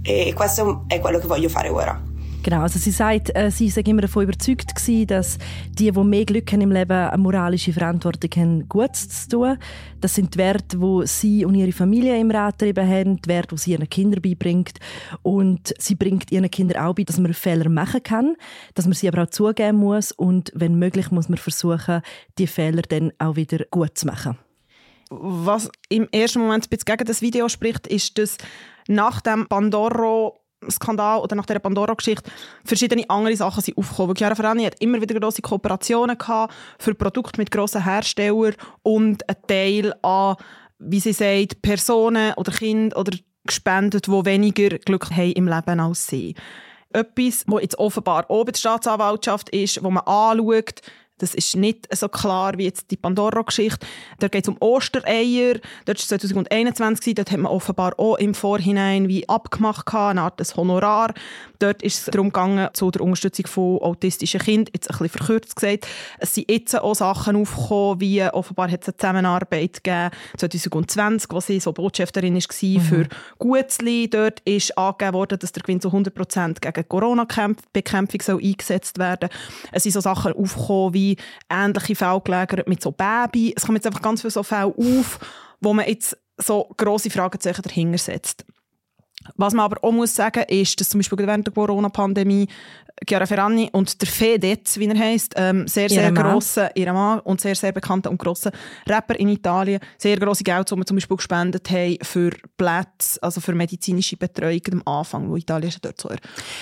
E 0.00 0.32
questo 0.32 0.84
è 0.86 0.98
quello 0.98 1.18
che 1.18 1.26
voglio 1.26 1.50
fare 1.50 1.68
ora. 1.68 2.13
Genau, 2.44 2.60
also 2.60 2.78
sie 2.78 2.90
sagt, 2.90 3.34
äh, 3.34 3.50
sie 3.50 3.70
sei 3.70 3.80
immer 3.86 4.02
davon 4.02 4.24
überzeugt 4.24 4.74
gewesen, 4.74 5.06
dass 5.06 5.38
die, 5.78 5.90
die 5.90 6.04
mehr 6.04 6.26
Glück 6.26 6.52
haben 6.52 6.60
im 6.60 6.72
Leben, 6.72 6.92
eine 6.92 7.16
moralische 7.16 7.72
Verantwortung 7.72 8.30
haben, 8.36 8.68
Gutes 8.68 9.22
zu 9.22 9.38
tun. 9.38 9.58
Das 10.02 10.14
sind 10.14 10.34
die 10.34 10.38
Werte, 10.38 10.76
die 10.76 11.06
sie 11.06 11.46
und 11.46 11.54
ihre 11.54 11.72
Familie 11.72 12.20
im 12.20 12.30
Rat 12.30 12.62
eben 12.62 12.86
haben, 12.86 13.16
die 13.22 13.28
Werte, 13.30 13.54
die 13.54 13.60
sie 13.62 13.72
ihren 13.72 13.88
Kindern 13.88 14.20
beibringt. 14.20 14.78
Und 15.22 15.72
sie 15.78 15.94
bringt 15.94 16.30
ihren 16.32 16.50
Kindern 16.50 16.84
auch 16.84 16.94
bei, 16.94 17.04
dass 17.04 17.18
man 17.18 17.32
Fehler 17.32 17.70
machen 17.70 18.02
kann, 18.02 18.36
dass 18.74 18.84
man 18.84 18.92
sie 18.92 19.08
aber 19.08 19.22
auch 19.22 19.30
zugeben 19.30 19.78
muss 19.78 20.12
und 20.12 20.52
wenn 20.54 20.78
möglich 20.78 21.10
muss 21.10 21.30
man 21.30 21.38
versuchen, 21.38 22.02
die 22.36 22.46
Fehler 22.46 22.82
dann 22.82 23.10
auch 23.18 23.36
wieder 23.36 23.64
gut 23.70 23.96
zu 23.96 24.06
machen. 24.06 24.36
Was 25.08 25.70
im 25.88 26.08
ersten 26.12 26.40
Moment 26.40 26.66
ein 26.66 26.68
bisschen 26.68 26.84
gegen 26.84 27.06
das 27.06 27.22
Video 27.22 27.48
spricht, 27.48 27.86
ist, 27.86 28.18
dass 28.18 28.36
nach 28.86 29.22
dem 29.22 29.46
Pandoro 29.46 30.43
Skandal 30.70 31.20
oder 31.20 31.36
nach 31.36 31.46
der 31.46 31.58
Pandora-Geschichte 31.58 32.30
verschiedene 32.64 33.08
andere 33.08 33.36
Sachen 33.36 33.62
sind 33.62 33.76
aufgekommen. 33.76 34.14
Chiara 34.14 34.34
Ferragni 34.34 34.64
hat 34.64 34.80
immer 34.80 35.00
wieder 35.00 35.18
grosse 35.18 35.42
Kooperationen 35.42 36.18
gehabt 36.18 36.54
für 36.78 36.94
Produkte 36.94 37.40
mit 37.40 37.50
grossen 37.50 37.84
Herstellern 37.84 38.54
und 38.82 39.28
ein 39.28 39.36
Teil 39.46 39.94
an, 40.02 40.36
wie 40.78 41.00
sie 41.00 41.12
sagt, 41.12 41.62
Personen 41.62 42.34
oder 42.34 42.52
Kinder 42.52 42.96
oder 42.98 43.16
gespendet, 43.46 44.06
die 44.06 44.24
weniger 44.24 44.78
Glück 44.78 45.10
haben 45.10 45.32
im 45.32 45.48
Leben 45.48 45.80
als 45.80 46.06
sie. 46.06 46.34
Etwas, 46.92 47.44
was 47.46 47.62
jetzt 47.62 47.78
offenbar 47.78 48.26
bei 48.28 48.44
der 48.44 48.58
Staatsanwaltschaft 48.58 49.50
ist, 49.50 49.82
wo 49.82 49.90
man 49.90 50.04
anschaut, 50.06 50.80
das 51.18 51.32
ist 51.34 51.54
nicht 51.54 51.86
so 51.94 52.08
klar 52.08 52.58
wie 52.58 52.64
jetzt 52.64 52.90
die 52.90 52.96
Pandora-Geschichte. 52.96 53.86
Dort 54.18 54.32
geht 54.32 54.44
es 54.44 54.48
um 54.48 54.56
Ostereier. 54.58 55.54
Dort 55.84 56.10
war 56.10 56.18
2021. 56.18 57.00
gewesen. 57.00 57.14
Dort 57.14 57.30
hat 57.30 57.38
man 57.38 57.52
offenbar 57.52 57.98
auch 57.98 58.16
im 58.16 58.34
Vorhinein 58.34 59.06
wie 59.06 59.28
abgemacht, 59.28 59.94
eine 59.94 60.22
Art 60.22 60.40
des 60.40 60.56
Honorar. 60.56 61.14
Dort 61.60 61.82
ist 61.82 61.98
es 61.98 62.04
darum 62.06 62.28
gegangen, 62.28 62.68
zu 62.72 62.90
der 62.90 63.02
Unterstützung 63.02 63.46
von 63.46 63.78
autistischen 63.80 64.40
Kindern, 64.40 64.72
jetzt 64.74 64.90
ein 64.90 64.98
bisschen 64.98 65.18
verkürzt 65.18 65.56
gesagt. 65.56 65.86
Es 66.18 66.34
sind 66.34 66.50
jetzt 66.50 66.78
auch 66.78 66.94
Sachen 66.94 67.36
aufgekommen, 67.36 68.00
wie 68.00 68.22
offenbar 68.24 68.70
hat 68.70 68.82
es 68.82 68.88
eine 68.88 68.96
Zusammenarbeit 68.96 69.84
gegeben, 69.84 70.10
2020, 70.36 71.30
wo 71.30 71.40
sie 71.40 71.60
so 71.60 71.72
Botschafterin 71.72 72.34
war 72.34 72.82
für 72.82 73.08
Gutzli. 73.38 74.10
Dort 74.10 74.40
ist 74.40 74.76
angegeben 74.76 75.14
worden, 75.14 75.38
dass 75.38 75.52
der 75.52 75.62
Gewinn 75.62 75.80
zu 75.80 75.90
100% 75.90 76.60
gegen 76.60 76.88
Corona-Bekämpfung 76.88 78.20
soll 78.20 78.42
eingesetzt 78.42 78.98
werden 78.98 79.28
Es 79.70 79.84
sind 79.84 79.92
so 79.92 80.00
Sachen 80.00 80.32
aufgekommen, 80.32 80.92
wie 80.92 81.03
gewesen, 81.10 81.28
ähnliche 81.50 81.94
Fälle 81.94 82.20
gelagert 82.20 82.68
mit 82.68 82.82
so 82.82 82.92
Baby. 82.92 83.52
Es 83.56 83.64
kommen 83.64 83.76
jetzt 83.76 83.86
einfach 83.86 84.02
ganz 84.02 84.20
viele 84.20 84.30
so 84.30 84.42
Fälle 84.42 84.74
auf, 84.76 85.18
wo 85.60 85.72
man 85.74 85.86
jetzt 85.86 86.16
so 86.38 86.68
grosse 86.76 87.10
Fragezeichen 87.10 87.62
dahinter 87.62 87.98
setzt. 87.98 88.44
Was 89.36 89.54
man 89.54 89.64
aber 89.64 89.82
auch 89.82 89.92
muss 89.92 90.14
sagen 90.14 90.44
ist, 90.48 90.80
dass 90.80 90.90
zum 90.90 90.98
Beispiel 90.98 91.18
während 91.18 91.46
der 91.46 91.54
Corona-Pandemie 91.54 92.48
Chiara 93.06 93.26
Ferragni 93.26 93.68
und 93.72 94.00
der 94.00 94.08
Fedez, 94.08 94.78
wie 94.78 94.86
er 94.86 94.98
heisst, 94.98 95.34
ähm, 95.36 95.66
sehr, 95.66 95.88
sehr 95.88 96.12
grosser, 96.12 96.74
ihr 96.76 96.92
Mann 96.92 97.20
und 97.20 97.40
sehr, 97.40 97.54
sehr 97.54 97.72
bekannter 97.72 98.10
und 98.10 98.18
grosser 98.18 98.52
Rapper 98.88 99.18
in 99.18 99.28
Italien, 99.28 99.80
sehr 99.98 100.16
grosse 100.16 100.44
Geldsummen 100.44 100.86
zum 100.86 100.96
Beispiel 100.96 101.16
gespendet 101.16 101.70
haben 101.70 101.98
für 102.02 102.30
Plätze, 102.56 103.22
also 103.22 103.40
für 103.40 103.54
medizinische 103.54 104.16
Betreuung 104.16 104.60
am 104.72 104.82
Anfang, 104.86 105.28
wo 105.28 105.36
Italien 105.36 105.68
ist 105.68 105.84
dort 105.84 106.00
so 106.00 106.10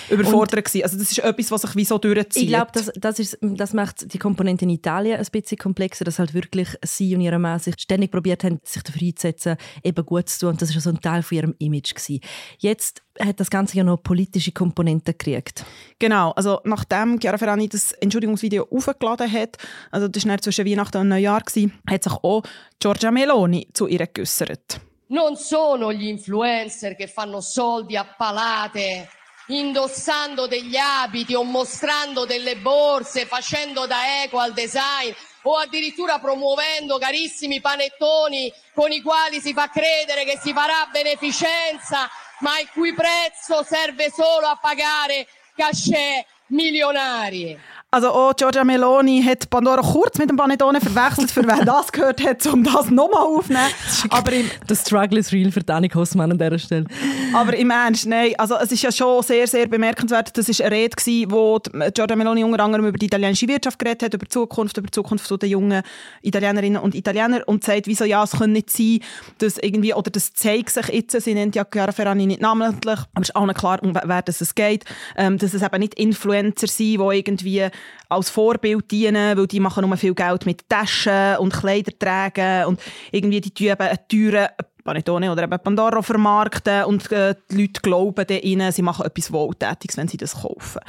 überfordert 0.09 0.73
war. 0.73 0.83
Also 0.83 0.97
das 0.97 1.11
ist 1.11 1.19
etwas, 1.19 1.51
was 1.51 1.61
sich 1.61 1.75
wie 1.75 1.85
so 1.85 1.97
durchzieht. 1.97 2.43
Ich 2.43 2.49
glaube, 2.49 2.71
das, 2.73 2.91
das, 2.95 3.19
ist, 3.19 3.37
das 3.41 3.73
macht 3.73 4.13
die 4.13 4.17
Komponente 4.17 4.65
in 4.65 4.71
Italien 4.71 5.19
ein 5.19 5.27
bisschen 5.31 5.57
komplexer, 5.57 6.03
dass 6.03 6.19
halt 6.19 6.33
wirklich 6.33 6.69
sie 6.83 7.15
und 7.15 7.21
ihre 7.21 7.39
Mann 7.39 7.59
sich 7.59 7.75
ständig 7.79 8.11
probiert 8.11 8.43
haben, 8.43 8.59
sich 8.63 8.83
dafür 8.83 9.07
einzusetzen, 9.07 9.55
eben 9.83 10.05
gut 10.05 10.29
zu 10.29 10.39
tun. 10.41 10.49
Und 10.49 10.61
das 10.61 10.73
war 10.73 10.81
so 10.81 10.89
ein 10.89 10.99
Teil 10.99 11.23
von 11.23 11.37
ihrem 11.37 11.55
Image. 11.59 11.93
Gewesen. 11.93 12.21
Jetzt 12.59 13.03
hat 13.19 13.39
das 13.39 13.49
Ganze 13.49 13.77
ja 13.77 13.83
noch 13.83 14.01
politische 14.01 14.51
Komponenten 14.51 15.15
gekriegt. 15.17 15.63
Genau, 15.99 16.31
also 16.31 16.59
nachdem 16.63 17.19
Chiara 17.19 17.37
Ferrani 17.37 17.69
das 17.69 17.91
Entschuldigungsvideo 17.93 18.67
aufgeladen 18.71 19.31
hat, 19.31 19.57
also 19.91 20.07
das 20.07 20.27
war 20.27 20.39
zwischen 20.39 20.65
Weihnachten 20.65 20.97
und 20.97 21.09
Neujahr, 21.09 21.41
gewesen, 21.41 21.79
hat 21.89 22.03
sich 22.03 22.13
auch 22.13 22.43
Giorgia 22.79 23.11
Meloni 23.11 23.67
zu 23.73 23.87
ihr 23.87 24.07
geäussert. 24.07 24.79
Non 25.07 25.35
sono 25.35 25.93
gli 25.93 26.07
influencer 26.07 26.95
che 26.95 27.07
fanno 27.07 27.39
soldi 27.41 27.95
a 27.95 28.03
palate 28.03 29.07
indossando 29.47 30.47
degli 30.47 30.77
abiti 30.77 31.33
o 31.35 31.43
mostrando 31.43 32.25
delle 32.25 32.55
borse, 32.57 33.25
facendo 33.25 33.85
da 33.85 34.23
eco 34.23 34.39
al 34.39 34.53
design 34.53 35.13
o 35.43 35.57
addirittura 35.57 36.19
promuovendo 36.19 36.97
carissimi 36.97 37.59
panettoni 37.59 38.51
con 38.73 38.91
i 38.91 39.01
quali 39.01 39.41
si 39.41 39.53
fa 39.53 39.67
credere 39.67 40.23
che 40.23 40.39
si 40.41 40.53
farà 40.53 40.87
beneficenza 40.91 42.09
ma 42.43 42.59
il 42.59 42.69
cui 42.73 42.93
prezzo 42.93 43.63
serve 43.63 44.11
solo 44.11 44.47
a 44.47 44.59
pagare 44.61 45.27
cachet 45.55 46.25
milionari. 46.47 47.57
Also 47.93 48.09
auch 48.09 48.35
Giorgia 48.35 48.63
Meloni 48.63 49.21
hat 49.21 49.51
Pandora 49.51 49.83
kurz 49.83 50.17
mit 50.17 50.27
dem 50.27 50.35
Panettone 50.35 50.81
verwechselt, 50.81 51.29
für 51.29 51.45
wer 51.45 51.63
das 51.63 51.91
gehört 51.91 52.23
hat, 52.23 52.43
um 52.47 52.63
das 52.63 52.89
nochmal 52.89 53.21
aufzunehmen. 53.21 53.69
Aber 54.09 54.33
im, 54.33 54.49
der 54.67 54.75
Struggle 54.75 55.19
ist 55.19 55.31
real 55.31 55.51
für 55.51 55.61
Dani 55.61 55.89
Hossmann 55.89 56.31
an 56.31 56.39
dieser 56.39 56.57
Stelle. 56.57 56.85
Aber 57.33 57.55
im 57.55 57.69
Ernst, 57.69 58.07
nein, 58.07 58.33
also 58.39 58.55
es 58.55 58.71
ist 58.71 58.81
ja 58.81 58.91
schon 58.91 59.21
sehr, 59.21 59.45
sehr 59.45 59.67
bemerkenswert, 59.67 60.35
das 60.35 60.49
war 60.49 60.65
eine 60.65 60.75
Rede, 60.75 60.95
gewesen, 60.95 61.29
wo 61.29 61.59
Giorgia 61.93 62.15
Meloni 62.15 62.43
unter 62.43 62.63
anderem 62.63 62.87
über 62.87 62.97
die 62.97 63.05
italienische 63.05 63.47
Wirtschaft 63.47 63.77
geredet 63.77 64.01
hat, 64.01 64.13
über 64.15 64.25
die 64.25 64.31
Zukunft, 64.31 64.75
über 64.75 64.87
die 64.87 64.91
Zukunft 64.91 65.29
der 65.29 65.49
jungen 65.49 65.83
Italienerinnen 66.23 66.81
und 66.81 66.95
Italiener 66.95 67.43
und 67.45 67.63
sagt, 67.63 67.85
wieso 67.85 68.05
ja, 68.05 68.23
es 68.23 68.31
kann 68.31 68.53
nicht 68.53 68.71
sein, 68.71 69.01
dass 69.37 69.59
irgendwie, 69.59 69.93
oder 69.93 70.09
das 70.09 70.33
zeigt 70.33 70.71
sich 70.71 70.87
jetzt, 70.87 71.21
sie 71.21 71.35
nennt 71.35 71.53
ja 71.55 71.63
Chiara 71.71 71.91
Ferrani 71.91 72.25
nicht 72.25 72.41
namentlich, 72.41 73.01
aber 73.13 73.21
es 73.21 73.29
ist 73.29 73.35
auch 73.35 73.45
nicht 73.45 73.59
klar, 73.59 73.77
um 73.83 73.93
wer 73.93 74.23
es 74.25 74.55
geht, 74.55 74.83
ähm, 75.15 75.37
dass 75.37 75.53
es 75.53 75.61
eben 75.61 75.79
nicht 75.79 75.93
Influencer 75.93 76.65
sind, 76.65 76.99
die 76.99 77.17
irgendwie 77.17 77.69
als 78.09 78.29
Vorbild 78.29 78.89
dienen, 78.91 79.37
weil 79.37 79.47
die 79.47 79.59
machen 79.59 79.87
nur 79.87 79.97
viel 79.97 80.13
Geld 80.13 80.45
mit 80.45 80.67
Taschen 80.69 81.37
und 81.37 81.53
Kleider 81.53 81.91
tragen 81.97 82.65
und 82.65 82.79
irgendwie 83.11 83.41
die 83.41 83.51
tun 83.51 83.67
eben 83.67 83.97
teuren 84.07 84.47
Panettone 84.83 85.31
oder 85.31 85.43
eben 85.43 85.59
Pandora 85.59 86.01
vermarkten 86.01 86.83
und 86.85 87.11
äh, 87.11 87.35
die 87.49 87.61
Leute 87.61 87.81
glauben 87.81 88.25
ihnen, 88.27 88.71
sie 88.71 88.81
machen 88.81 89.05
etwas 89.05 89.31
Wohltätiges, 89.31 89.97
wenn 89.97 90.07
sie 90.07 90.17
das 90.17 90.41
kaufen. 90.41 90.81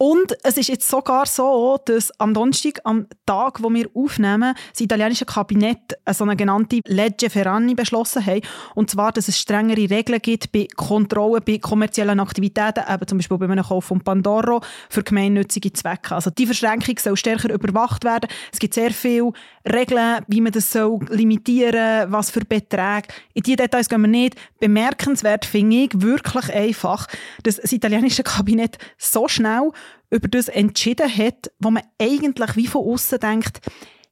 Und 0.00 0.36
es 0.44 0.56
ist 0.56 0.68
jetzt 0.68 0.88
sogar 0.88 1.26
so, 1.26 1.76
dass 1.84 2.12
am 2.20 2.32
Donnerstag, 2.32 2.80
am 2.84 3.08
Tag, 3.26 3.60
wo 3.64 3.68
wir 3.68 3.90
aufnehmen, 3.94 4.54
das 4.70 4.80
italienische 4.80 5.24
Kabinett 5.24 5.98
eine 6.04 6.14
sogenannte 6.14 6.80
Legge 6.86 7.28
Ferrani 7.28 7.74
beschlossen 7.74 8.24
hat. 8.24 8.44
Und 8.76 8.90
zwar, 8.90 9.10
dass 9.10 9.26
es 9.26 9.40
strengere 9.40 9.90
Regeln 9.90 10.22
gibt 10.22 10.52
bei 10.52 10.68
Kontrollen 10.76 11.42
bei 11.44 11.58
kommerziellen 11.58 12.20
Aktivitäten, 12.20 12.84
eben 12.88 13.06
zum 13.08 13.18
Beispiel 13.18 13.38
bei 13.38 13.46
einem 13.46 13.64
Kauf 13.64 13.86
von 13.86 14.00
Pandoro 14.00 14.60
für 14.88 15.02
gemeinnützige 15.02 15.72
Zwecke. 15.72 16.14
Also 16.14 16.30
die 16.30 16.46
Verschränkung 16.46 16.96
soll 16.96 17.16
stärker 17.16 17.52
überwacht 17.52 18.04
werden. 18.04 18.30
Es 18.52 18.60
gibt 18.60 18.74
sehr 18.74 18.92
viele 18.92 19.32
Regeln, 19.64 20.24
wie 20.28 20.40
man 20.40 20.52
das 20.52 20.70
soll 20.70 21.00
limitieren 21.08 22.12
was 22.12 22.30
für 22.30 22.44
Beträge. 22.44 23.08
In 23.34 23.42
diese 23.42 23.56
Details 23.56 23.88
gehen 23.88 24.02
wir 24.02 24.08
nicht. 24.08 24.36
Bemerkenswert 24.60 25.44
finde 25.44 25.76
ich 25.76 25.90
wirklich 26.00 26.54
einfach, 26.54 27.08
dass 27.42 27.56
das 27.56 27.72
italienische 27.72 28.22
Kabinett 28.22 28.78
so 28.96 29.26
schnell 29.26 29.72
über 30.10 30.28
das 30.28 30.48
entschieden 30.48 31.14
hat, 31.14 31.50
wo 31.58 31.70
man 31.70 31.82
eigentlich 32.00 32.56
wie 32.56 32.66
von 32.66 32.86
außen 32.86 33.20
denkt, 33.20 33.60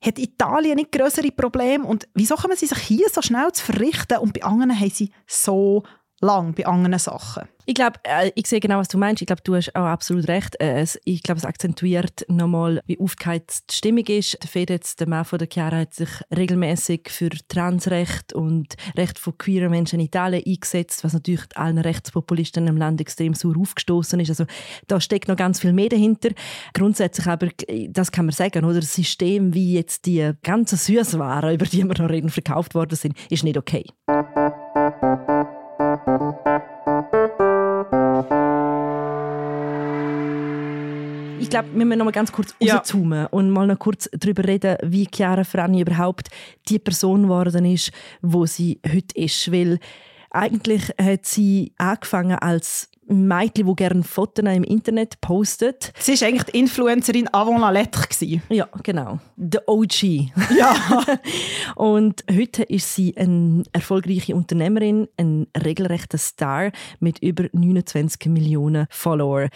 hat 0.00 0.18
Italien 0.18 0.76
nicht 0.76 0.92
größere 0.92 1.30
Probleme? 1.30 1.84
Und 1.84 2.08
wieso 2.14 2.36
kommen 2.36 2.56
sie 2.56 2.66
sich 2.66 2.78
hier 2.78 3.08
so 3.10 3.22
schnell 3.22 3.50
zu 3.52 3.64
verrichten 3.64 4.18
und 4.18 4.34
bei 4.34 4.42
anderen 4.42 4.78
haben 4.78 4.90
sie 4.90 5.10
so 5.26 5.82
lang 6.20 6.54
bei 6.54 6.66
anderen 6.66 6.98
Sachen. 6.98 7.48
Ich 7.68 7.74
glaube, 7.74 7.98
äh, 8.04 8.30
ich 8.36 8.46
sehe 8.46 8.60
genau, 8.60 8.78
was 8.78 8.86
du 8.86 8.96
meinst. 8.96 9.22
Ich 9.22 9.26
glaube, 9.26 9.42
du 9.42 9.56
hast 9.56 9.74
auch 9.74 9.86
absolut 9.86 10.28
recht. 10.28 10.58
Äh, 10.60 10.86
ich 11.04 11.24
glaube, 11.24 11.38
es 11.38 11.44
akzentuiert 11.44 12.24
nochmal, 12.28 12.80
wie 12.86 13.00
aufgeheizt 13.00 13.64
die 13.70 13.74
Stimmung 13.74 14.06
ist. 14.06 14.40
Der 14.40 14.48
Fedez, 14.48 14.94
der 14.94 15.08
Mann 15.08 15.24
von 15.24 15.40
der 15.40 15.48
Chiara, 15.52 15.78
hat 15.78 15.92
sich 15.92 16.08
regelmäßig 16.34 17.08
für 17.10 17.30
Transrecht 17.48 18.32
und 18.32 18.76
Recht 18.96 19.18
von 19.18 19.36
queeren 19.36 19.70
Menschen 19.70 19.98
in 19.98 20.06
Italien 20.06 20.44
eingesetzt, 20.46 21.02
was 21.02 21.12
natürlich 21.12 21.44
allen 21.56 21.78
Rechtspopulisten 21.78 22.68
im 22.68 22.76
Land 22.76 23.00
extrem 23.00 23.34
sauer 23.34 23.56
aufgestoßen 23.58 24.20
ist. 24.20 24.30
Also 24.30 24.46
da 24.86 25.00
steckt 25.00 25.26
noch 25.26 25.36
ganz 25.36 25.58
viel 25.58 25.72
mehr 25.72 25.88
dahinter. 25.88 26.30
Grundsätzlich 26.72 27.26
aber, 27.26 27.48
das 27.88 28.12
kann 28.12 28.26
man 28.26 28.32
sagen, 28.32 28.64
oder 28.64 28.78
das 28.78 28.94
System, 28.94 29.54
wie 29.54 29.74
jetzt 29.74 30.06
die 30.06 30.30
ganzen 30.44 30.78
Süßwaren, 30.78 31.54
über 31.54 31.66
die 31.66 31.82
wir 31.82 31.98
noch 32.00 32.10
reden, 32.10 32.30
verkauft 32.30 32.76
worden 32.76 32.94
sind, 32.94 33.16
ist 33.28 33.42
nicht 33.42 33.58
okay. 33.58 33.86
Ich 41.46 41.50
glaube, 41.50 41.68
wir 41.74 41.86
müssen 41.86 41.98
noch 41.98 42.04
mal 42.06 42.10
ganz 42.10 42.32
kurz 42.32 42.56
Ja. 42.58 42.78
rauszoomen 42.78 43.26
und 43.28 43.50
mal 43.50 43.68
noch 43.68 43.78
kurz 43.78 44.10
darüber 44.12 44.42
reden, 44.44 44.76
wie 44.82 45.06
Chiara 45.14 45.44
Franni 45.44 45.80
überhaupt 45.80 46.26
die 46.68 46.80
Person 46.80 47.22
geworden 47.22 47.64
ist, 47.64 47.92
wo 48.20 48.46
sie 48.46 48.80
heute 48.84 49.14
ist. 49.16 49.52
Weil 49.52 49.78
eigentlich 50.32 50.92
hat 51.00 51.24
sie 51.24 51.72
angefangen 51.78 52.36
als 52.36 52.88
Mädchen, 53.06 53.64
die 53.68 53.74
gerne 53.76 54.02
Fotos 54.02 54.44
im 54.44 54.64
Internet 54.64 55.20
postet. 55.20 55.92
Sie 56.00 56.20
war 56.20 56.26
eigentlich 56.26 56.42
die 56.52 56.58
Influencerin 56.58 57.28
avant 57.32 57.60
la 57.60 57.70
lettre. 57.70 58.08
gewesen. 58.08 58.42
Ja, 58.48 58.68
genau. 58.82 59.20
The 59.36 59.58
OG. 59.68 60.32
Ja. 60.58 60.74
Und 61.76 62.24
heute 62.28 62.64
ist 62.64 62.92
sie 62.92 63.16
eine 63.16 63.62
erfolgreiche 63.72 64.34
Unternehmerin, 64.34 65.06
ein 65.16 65.46
regelrechter 65.56 66.18
Star 66.18 66.72
mit 66.98 67.20
über 67.20 67.44
29 67.52 68.26
Millionen 68.32 68.88
Followern. 68.90 69.48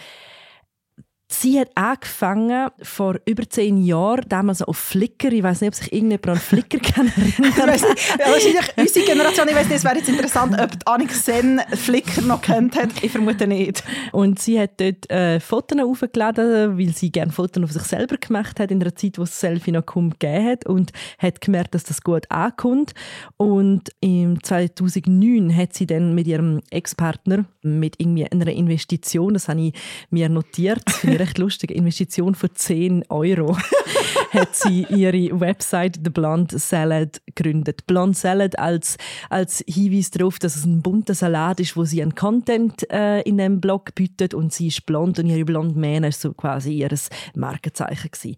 Sie 1.33 1.57
hat 1.57 1.69
angefangen 1.75 2.69
vor 2.81 3.15
über 3.25 3.49
zehn 3.49 3.77
Jahren, 3.83 4.25
damals 4.27 4.61
auf 4.61 4.77
Flickr. 4.77 5.31
Ich 5.31 5.41
weiß 5.41 5.61
nicht, 5.61 5.69
ob 5.69 5.75
sich 5.75 5.93
irgendjemand 5.93 6.27
an 6.27 6.35
Flickr 6.35 6.79
kann 6.93 7.07
erinnern 7.07 7.53
ja, 7.57 8.31
wahrscheinlich 8.31 8.77
unsere 8.77 9.05
Generation, 9.05 9.47
ich 9.47 9.55
weiß 9.55 9.67
nicht, 9.67 9.77
es 9.77 9.83
wäre 9.85 9.97
jetzt 9.97 10.09
interessant, 10.09 10.59
ob 10.59 10.71
die 10.71 10.87
Annik 10.87 11.11
Sen 11.13 11.61
Flickr 11.73 12.21
noch 12.21 12.41
kennt 12.41 12.75
hat. 12.75 12.89
Ich 13.01 13.11
vermute 13.11 13.47
nicht. 13.47 13.81
Und 14.11 14.39
sie 14.39 14.59
hat 14.59 14.81
dort 14.81 15.09
äh, 15.09 15.39
Fotos 15.39 15.79
aufgeladen, 15.79 16.77
weil 16.77 16.89
sie 16.89 17.11
gerne 17.11 17.31
Fotos 17.31 17.63
auf 17.63 17.71
sich 17.71 17.83
selber 17.83 18.17
gemacht 18.17 18.59
hat, 18.59 18.69
in 18.69 18.81
einer 18.81 18.93
Zeit, 18.93 19.17
wo 19.17 19.23
es 19.23 19.39
Selfie 19.39 19.71
noch 19.71 19.85
kaum 19.85 20.09
gegeben 20.11 20.45
hat. 20.45 20.65
Und 20.65 20.91
hat 21.17 21.39
gemerkt, 21.39 21.75
dass 21.75 21.85
das 21.85 22.01
gut 22.01 22.29
ankommt. 22.29 22.91
Und 23.37 23.89
im 24.01 24.43
2009 24.43 25.55
hat 25.55 25.73
sie 25.73 25.85
dann 25.85 26.13
mit 26.13 26.27
ihrem 26.27 26.59
Ex-Partner, 26.69 27.45
mit 27.61 27.95
irgendwie 27.99 28.29
einer 28.29 28.47
Investition, 28.47 29.33
das 29.33 29.47
habe 29.47 29.61
ich 29.61 29.73
mir 30.09 30.27
notiert, 30.27 30.83
recht 31.21 31.37
lustig, 31.37 31.71
Investition 31.71 32.35
von 32.35 32.49
10 32.53 33.05
Euro, 33.09 33.55
hat 34.31 34.55
sie 34.55 34.85
ihre 34.89 35.39
Website 35.39 35.99
The 36.03 36.09
Blonde 36.09 36.57
Salad 36.57 37.21
gegründet. 37.25 37.85
Blonde 37.85 38.17
Salad 38.17 38.57
als, 38.57 38.97
als 39.29 39.63
Hinweis 39.67 40.09
darauf, 40.09 40.39
dass 40.39 40.55
es 40.55 40.65
ein 40.65 40.81
bunter 40.81 41.13
Salat 41.13 41.59
ist, 41.59 41.77
wo 41.77 41.85
sie 41.85 42.01
einen 42.01 42.15
Content 42.15 42.89
äh, 42.91 43.21
in 43.21 43.37
dem 43.37 43.61
Blog 43.61 43.93
bietet 43.95 44.33
und 44.33 44.51
sie 44.51 44.67
ist 44.67 44.85
blond 44.85 45.19
und 45.19 45.27
ihre 45.27 45.45
blonde 45.45 45.77
Mähne 45.77 46.07
ist 46.07 46.21
so 46.21 46.33
quasi 46.33 46.73
ihr 46.73 46.89
Markenzeichen 47.35 48.09
gewesen. 48.11 48.37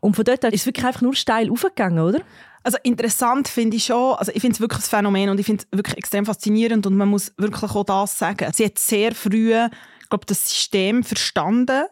Und 0.00 0.16
von 0.16 0.24
dort 0.24 0.44
an 0.44 0.52
ist 0.52 0.62
es 0.62 0.66
wirklich 0.66 0.86
einfach 0.86 1.02
nur 1.02 1.14
steil 1.14 1.50
aufgegangen, 1.50 2.00
oder? 2.00 2.20
Also 2.62 2.78
interessant 2.82 3.46
finde 3.46 3.76
ich 3.76 3.84
schon, 3.84 4.14
also 4.14 4.32
ich 4.34 4.40
finde 4.40 4.54
es 4.54 4.60
wirklich 4.60 4.80
ein 4.80 4.88
Phänomen 4.88 5.28
und 5.28 5.38
ich 5.38 5.46
finde 5.46 5.64
es 5.70 5.76
wirklich 5.76 5.98
extrem 5.98 6.24
faszinierend 6.24 6.86
und 6.86 6.96
man 6.96 7.08
muss 7.08 7.32
wirklich 7.36 7.74
auch 7.74 7.84
das 7.84 8.18
sagen. 8.18 8.50
Sie 8.54 8.64
hat 8.64 8.78
sehr 8.78 9.14
früh, 9.14 9.52
glaube, 10.14 10.26
das 10.26 10.48
System 10.48 11.02
verstanden 11.02 11.84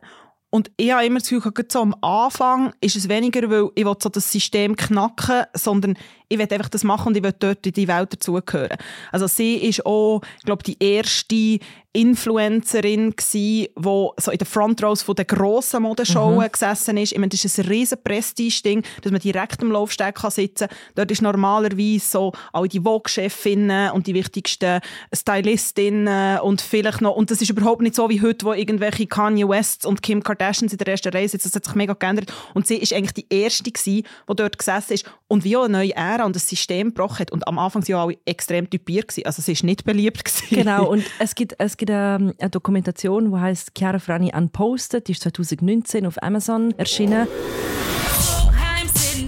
und 0.54 0.71
ich 0.76 0.92
habe 0.92 1.06
immer 1.06 1.18
das 1.18 1.30
Gefühl, 1.30 1.50
so 1.66 1.80
am 1.80 1.97
Anfang 2.02 2.75
ist 2.82 2.94
es 2.94 3.09
weniger, 3.09 3.49
weil 3.49 3.71
ich 3.75 3.87
will 3.87 3.94
so 3.99 4.11
das 4.11 4.30
System 4.30 4.76
knacken 4.76 5.44
sondern 5.54 5.97
ich 6.33 6.39
will 6.39 6.49
einfach 6.51 6.69
das 6.69 6.85
machen 6.85 7.09
und 7.09 7.17
ich 7.17 7.23
will 7.23 7.35
dort 7.39 7.67
in 7.67 7.73
die 7.73 7.89
Welt 7.89 8.12
dazugehören. 8.12 8.79
Also 9.11 9.27
sie 9.27 9.57
ist 9.57 9.85
auch, 9.85 10.23
glaube 10.45 10.62
die 10.62 10.77
erste 10.83 11.59
Influencerin 11.95 13.15
gsi, 13.15 13.71
die 13.77 14.09
so 14.17 14.31
in 14.31 14.39
den 14.39 14.47
Front 14.47 14.83
Rows 14.83 15.03
von 15.03 15.15
den 15.15 15.27
grossen 15.27 15.83
Modenshows 15.83 16.43
mhm. 16.43 16.51
gesessen 16.51 16.97
ist. 16.97 17.12
Ich 17.12 17.19
meine, 17.19 17.29
das 17.29 17.45
ist 17.45 17.59
ein 17.59 17.67
riesen 17.67 17.99
Prestige-Ding, 18.03 18.83
dass 19.03 19.12
man 19.12 19.21
direkt 19.21 19.61
am 19.61 19.71
Laufsteg 19.71 20.15
kann 20.15 20.31
sitzen 20.31 20.69
kann. 20.69 20.79
Dort 20.95 21.11
ist 21.11 21.21
normalerweise 21.21 22.01
so 22.01 22.33
all 22.55 22.67
die 22.67 22.81
Vogue-Chefinnen 22.81 23.91
und 23.91 24.07
die 24.07 24.15
wichtigsten 24.15 24.81
Stylistinnen 25.15 26.41
und 26.41 26.62
vielleicht 26.62 27.03
noch, 27.03 27.15
und 27.15 27.31
das 27.31 27.43
ist 27.43 27.51
überhaupt 27.51 27.83
nicht 27.83 27.95
so 27.95 28.09
wie 28.09 28.23
heute, 28.23 28.47
wo 28.47 28.55
irgendwelche 28.55 29.07
Kanye 29.07 29.47
West 29.47 29.85
und 29.85 30.03
Kim 30.03 30.23
Kardashian 30.23 30.71
in 30.71 30.79
der 30.79 30.89
ersten 30.89 31.12
Reihe 31.12 31.29
sitzen. 31.29 31.49
Das 31.49 31.57
hat 31.57 31.67
sich 31.67 31.75
mega 31.75 31.93
geändert. 31.93 32.33
Und 32.55 32.67
sie 32.67 32.77
ist 32.77 32.95
eigentlich 32.95 33.12
die 33.12 33.27
erste 33.29 33.71
gsi, 33.71 34.05
die 34.29 34.35
dort 34.35 34.59
gesessen 34.59 34.95
ist 34.95 35.05
und 35.29 35.45
wie 35.45 35.57
auch 35.59 35.65
eine 35.65 35.79
neue 35.79 35.95
Ära 35.95 36.22
und 36.25 36.37
das 36.37 36.49
System 36.49 36.88
gebrochen 36.88 37.21
hat. 37.21 37.33
Und 37.33 37.47
am 37.47 37.59
Anfang 37.59 37.83
waren 37.83 37.87
sie 37.87 37.95
auch 37.95 38.07
alle 38.07 38.19
extrem 38.25 38.69
typiert 38.69 39.09
gewesen. 39.09 39.26
Also 39.26 39.43
sie 39.43 39.52
ist 39.52 39.64
nicht 39.64 39.85
beliebt 39.85 40.25
gewesen. 40.25 40.47
Genau, 40.50 40.91
und 40.91 41.05
es 41.19 41.35
gibt, 41.35 41.55
es 41.59 41.76
gibt 41.76 41.91
eine, 41.91 42.35
eine 42.38 42.50
Dokumentation, 42.50 43.33
die 43.33 43.38
heißt 43.38 43.73
Chiara 43.76 43.99
Frani 43.99 44.33
Unposted, 44.35 45.09
die 45.09 45.12
ist 45.12 45.23
2019 45.23 46.07
auf 46.07 46.23
Amazon 46.23 46.73
erschienen. 46.79 47.26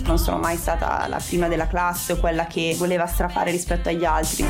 Non 0.07 0.19
sono 0.19 0.39
mai 0.39 0.57
stata 0.57 1.07
la 1.09 1.19
prima 1.19 1.49
della 1.49 1.67
classe 1.67 2.13
o 2.13 2.17
quella 2.19 2.47
che 2.47 2.75
voleva 2.77 3.07
strafare 3.07 3.51
rispetto 3.51 3.89
agli 3.89 4.05
altri. 4.05 4.45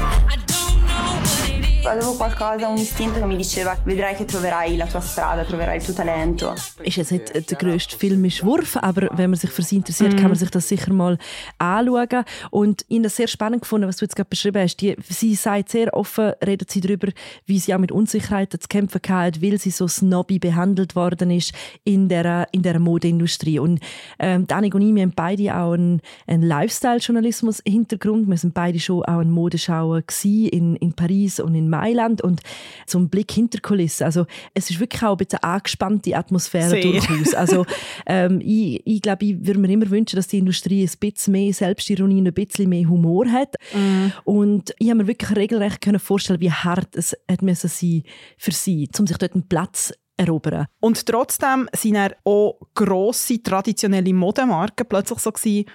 Avevo 1.86 2.14
qualcosa, 2.14 2.68
un 2.68 2.78
istinto 2.78 3.18
che 3.18 3.26
mi 3.26 3.36
diceva, 3.36 3.76
vedrai 3.84 4.14
che 4.14 4.24
troverai 4.24 4.76
la 4.76 4.86
tua 4.86 5.00
strada, 5.00 5.44
troverai 5.44 5.76
il 5.76 5.84
tuo 5.84 5.92
talento. 5.92 6.54
Ist 6.82 6.96
jetzt 6.96 7.12
nicht 7.12 7.50
der 7.50 7.58
grösste 7.58 7.98
filmische 7.98 8.46
Wurf, 8.46 8.76
aber 8.80 9.08
wenn 9.12 9.30
man 9.30 9.38
sich 9.38 9.50
für 9.50 9.62
sie 9.62 9.76
interessiert, 9.76 10.14
mm. 10.14 10.16
kann 10.16 10.28
man 10.28 10.36
sich 10.36 10.50
das 10.50 10.66
sicher 10.66 10.92
mal 10.94 11.18
anschauen. 11.58 12.24
Und 12.50 12.86
ich 12.88 12.98
habe 12.98 13.08
sehr 13.10 13.28
spannend 13.28 13.62
gefunden, 13.62 13.86
was 13.86 13.98
du 13.98 14.06
jetzt 14.06 14.16
gerade 14.16 14.30
beschrieben 14.30 14.62
hast. 14.62 14.76
Die, 14.76 14.96
sie 15.08 15.34
sagt 15.34 15.68
sehr 15.68 15.92
offen, 15.92 16.32
redet 16.44 16.70
sie 16.70 16.80
darüber, 16.80 17.08
wie 17.44 17.58
sie 17.58 17.74
auch 17.74 17.78
mit 17.78 17.92
Unsicherheiten 17.92 18.58
zu 18.60 18.68
kämpfen 18.68 19.00
hat, 19.08 19.42
weil 19.42 19.58
sie 19.58 19.70
so 19.70 19.86
snobby 19.86 20.38
behandelt 20.38 20.96
worden 20.96 21.30
ist 21.30 21.52
in 21.84 22.08
der, 22.08 22.48
in 22.52 22.62
der 22.62 22.78
Modeindustrie. 22.78 23.58
Und 23.58 23.80
ähm, 24.18 24.46
Annik 24.48 24.74
und 24.74 24.82
ich, 24.82 24.94
wir 24.94 25.02
haben 25.02 25.12
beide 25.14 25.54
auch 25.54 25.72
einen, 25.72 26.00
einen 26.26 26.44
Lifestyle-Journalismus-Hintergrund. 26.44 28.26
Wir 28.26 28.38
sind 28.38 28.54
beide 28.54 28.80
schon 28.80 29.04
auch 29.04 29.20
in 29.20 29.30
Modeschau 29.30 29.98
in, 30.24 30.76
in 30.76 30.92
Paris 30.94 31.40
und 31.40 31.54
in 31.54 31.73
Mailand 31.76 32.22
und 32.22 32.40
zum 32.86 33.08
Blick 33.08 33.30
hinter 33.30 33.60
Kulissen. 33.60 34.04
Also 34.04 34.26
es 34.54 34.70
ist 34.70 34.80
wirklich 34.80 35.02
auch 35.02 35.12
ein 35.12 35.16
bisschen 35.18 35.42
angespannte 35.42 36.16
Atmosphäre 36.16 36.70
Sehr. 36.70 36.82
durchaus. 36.82 37.34
Also 37.34 37.66
ähm, 38.06 38.40
ich, 38.40 38.82
ich 38.84 39.02
glaube, 39.02 39.24
ich 39.24 39.46
würde 39.46 39.60
mir 39.60 39.70
immer 39.70 39.90
wünschen, 39.90 40.16
dass 40.16 40.28
die 40.28 40.38
Industrie 40.38 40.82
ein 40.84 40.98
bisschen 40.98 41.32
mehr 41.32 41.52
Selbstironie 41.52 42.20
und 42.20 42.28
ein 42.28 42.34
bisschen 42.34 42.68
mehr 42.68 42.88
Humor 42.88 43.26
hat. 43.30 43.54
Mm. 43.72 44.06
Und 44.24 44.74
ich 44.78 44.88
habe 44.90 45.02
mir 45.02 45.06
wirklich 45.06 45.36
regelrecht 45.36 45.80
können 45.80 45.98
vorstellen, 45.98 46.40
wie 46.40 46.50
hart 46.50 46.96
es 46.96 47.16
hat 47.30 47.42
müssen 47.42 47.68
sein 47.68 48.02
für 48.38 48.52
sie, 48.52 48.88
um 48.98 49.06
sich 49.06 49.18
dort 49.18 49.34
einen 49.34 49.48
Platz 49.48 49.92
erobern. 50.16 50.66
Und 50.80 51.06
trotzdem 51.06 51.68
sind 51.74 51.96
auch 52.24 52.58
grosse 52.74 53.42
traditionelle 53.42 54.14
Modemarken 54.14 54.86
plötzlich 54.88 55.18
so 55.18 55.32
gewesen, 55.32 55.66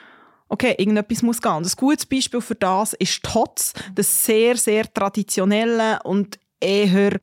okay, 0.49 0.75
irgendetwas 0.77 1.21
muss 1.21 1.41
gehen. 1.41 1.53
Und 1.53 1.65
ein 1.65 1.71
gutes 1.77 2.05
Beispiel 2.05 2.41
für 2.41 2.55
das 2.55 2.93
ist 2.93 3.23
Tots, 3.23 3.73
das 3.95 4.25
sehr, 4.25 4.57
sehr 4.57 4.91
traditionelle 4.91 5.99
und 6.03 6.39
eher 6.59 7.19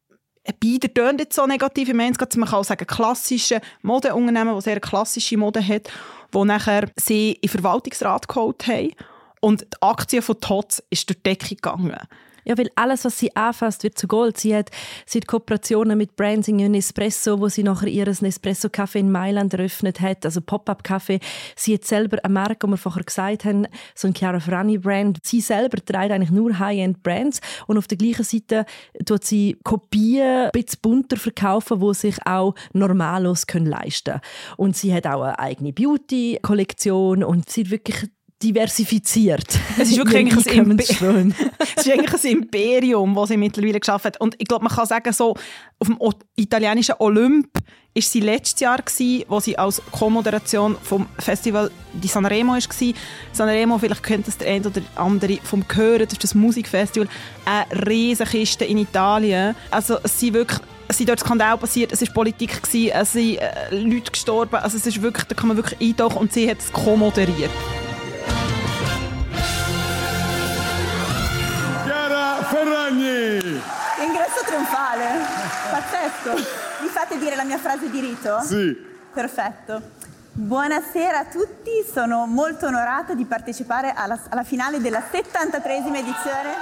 beide 0.60 0.92
tönen 0.92 1.16
nicht 1.16 1.32
so 1.32 1.46
negativ. 1.46 1.88
Ich 1.88 1.94
meine, 1.94 2.16
man 2.18 2.48
kann 2.48 2.58
auch 2.58 2.64
sagen, 2.64 2.86
klassische 2.86 3.60
Modeunternehmen, 3.82 4.54
die 4.54 4.60
sehr 4.62 4.80
klassische 4.80 5.36
Mode 5.36 5.66
hat, 5.66 5.90
wo 6.32 6.44
nachher 6.44 6.88
sie 6.96 7.32
in 7.32 7.40
den 7.42 7.50
Verwaltungsrat 7.50 8.28
geholt 8.28 8.66
haben 8.66 8.92
und 9.40 9.62
die 9.62 9.82
Aktie 9.82 10.22
von 10.22 10.40
Tots 10.40 10.82
ist 10.90 11.08
durch 11.08 11.18
die 11.18 11.22
Decke 11.22 11.54
gegangen. 11.56 11.96
Ja, 12.46 12.56
weil 12.56 12.70
alles, 12.76 13.04
was 13.04 13.18
sie 13.18 13.34
anfasst, 13.34 13.82
wird 13.82 13.98
zu 13.98 14.06
Gold. 14.06 14.38
Sie 14.38 14.54
hat, 14.54 14.70
sie 15.04 15.18
hat 15.18 15.26
Kooperationen 15.26 15.98
mit 15.98 16.14
Brands 16.14 16.46
in 16.46 16.56
Nespresso, 16.56 17.40
wo 17.40 17.48
sie 17.48 17.64
nachher 17.64 17.88
ihr 17.88 18.06
Nespresso-Café 18.06 19.00
in 19.00 19.10
Mailand 19.10 19.52
eröffnet 19.52 20.00
hat, 20.00 20.24
also 20.24 20.40
Pop-Up-Café. 20.40 21.20
Sie 21.56 21.74
hat 21.74 21.84
selber 21.84 22.18
eine 22.22 22.32
Marke, 22.32 22.66
die 22.66 22.72
wir 22.72 22.76
vorher 22.76 23.02
gesagt 23.02 23.44
haben, 23.44 23.66
so 23.96 24.06
ein 24.06 24.14
Chiara 24.14 24.38
Ferrani-Brand. 24.38 25.18
Sie 25.24 25.40
selber 25.40 25.84
trägt 25.84 26.12
eigentlich 26.12 26.30
nur 26.30 26.56
High-End-Brands 26.56 27.40
und 27.66 27.78
auf 27.78 27.88
der 27.88 27.98
gleichen 27.98 28.24
Seite 28.24 28.64
tut 29.04 29.24
sie 29.24 29.56
Kopien 29.64 30.46
ein 30.46 30.50
bisschen 30.52 30.78
bunter 30.82 31.16
verkaufen, 31.16 31.80
wo 31.80 31.92
sich 31.94 32.16
auch 32.26 32.54
Normalos 32.72 33.48
können 33.48 33.66
leisten 33.66 34.20
Und 34.56 34.76
sie 34.76 34.94
hat 34.94 35.08
auch 35.08 35.22
eine 35.22 35.38
eigene 35.40 35.72
Beauty-Kollektion 35.72 37.24
und 37.24 37.50
sie 37.50 37.64
hat 37.64 37.70
wirklich 37.70 38.08
diversifiziert. 38.42 39.46
Es 39.78 39.90
ist 39.90 39.96
wirklich 39.96 40.18
eigentlich 40.18 40.58
ein, 40.58 40.70
Imper 40.70 40.82
es 41.58 41.86
ist 41.86 41.90
eigentlich 41.90 42.24
ein 42.24 42.30
Imperium, 42.30 43.14
das 43.14 43.30
sie 43.30 43.36
mittlerweile 43.36 43.80
geschaffen 43.80 44.08
hat. 44.08 44.20
Und 44.20 44.34
ich 44.38 44.46
glaube, 44.46 44.64
man 44.64 44.72
kann 44.72 44.86
sagen, 44.86 45.12
so 45.12 45.34
auf 45.78 45.86
dem 45.86 45.98
italienischen 46.36 46.96
Olymp 46.98 47.48
war 47.54 48.02
sie 48.02 48.20
letztes 48.20 48.60
Jahr, 48.60 48.78
gewesen, 48.78 49.24
wo 49.28 49.40
sie 49.40 49.56
als 49.56 49.80
Co-Moderation 49.90 50.76
vom 50.82 51.06
Festival 51.18 51.70
di 51.94 52.08
Sanremo 52.08 52.52
war. 52.52 52.94
Sanremo, 53.32 53.78
vielleicht 53.78 54.02
kennt 54.02 54.28
das 54.28 54.36
der 54.36 54.48
eine 54.48 54.66
oder 54.66 54.82
andere 54.96 55.38
vom 55.42 55.64
Hören, 55.72 56.04
das 56.04 56.12
ist 56.12 56.24
das 56.24 56.34
Musikfestival, 56.34 57.08
eine 57.46 57.86
riesige 57.88 58.28
Kiste 58.28 58.66
in 58.66 58.78
Italien. 58.78 59.56
Also 59.70 59.98
es 60.02 60.20
sind 60.20 60.34
wirklich 60.34 60.60
es 60.88 60.98
sind 60.98 61.08
dort 61.08 61.18
Skandal 61.18 61.58
passiert, 61.58 61.90
es 61.90 62.00
war 62.02 62.12
Politik, 62.12 62.62
gewesen, 62.62 62.92
es 62.94 63.12
sind 63.12 63.38
äh, 63.38 63.76
Leute 63.76 64.12
gestorben, 64.12 64.54
also 64.56 64.76
es 64.76 64.86
ist 64.86 65.02
wirklich, 65.02 65.24
da 65.26 65.34
kann 65.34 65.48
man 65.48 65.56
wirklich 65.56 65.80
eintauchen 65.80 66.18
und 66.18 66.32
sie 66.32 66.48
hat 66.48 66.58
es 66.60 66.72
co-moderiert. 66.72 67.50
Trionfale, 74.46 75.04
pazzesco. 75.70 76.34
Mi 76.82 76.88
fate 76.88 77.18
dire 77.18 77.34
la 77.34 77.44
mia 77.44 77.58
frase 77.58 77.90
di 77.90 78.00
rito? 78.00 78.40
Sì. 78.42 78.76
Perfetto. 79.12 79.82
Buonasera 80.32 81.20
a 81.20 81.24
tutti, 81.24 81.70
sono 81.90 82.26
molto 82.26 82.66
onorata 82.66 83.14
di 83.14 83.24
partecipare 83.24 83.92
alla, 83.94 84.18
alla 84.28 84.44
finale 84.44 84.80
della 84.80 85.02
73esima 85.10 85.96
edizione. 85.96 86.54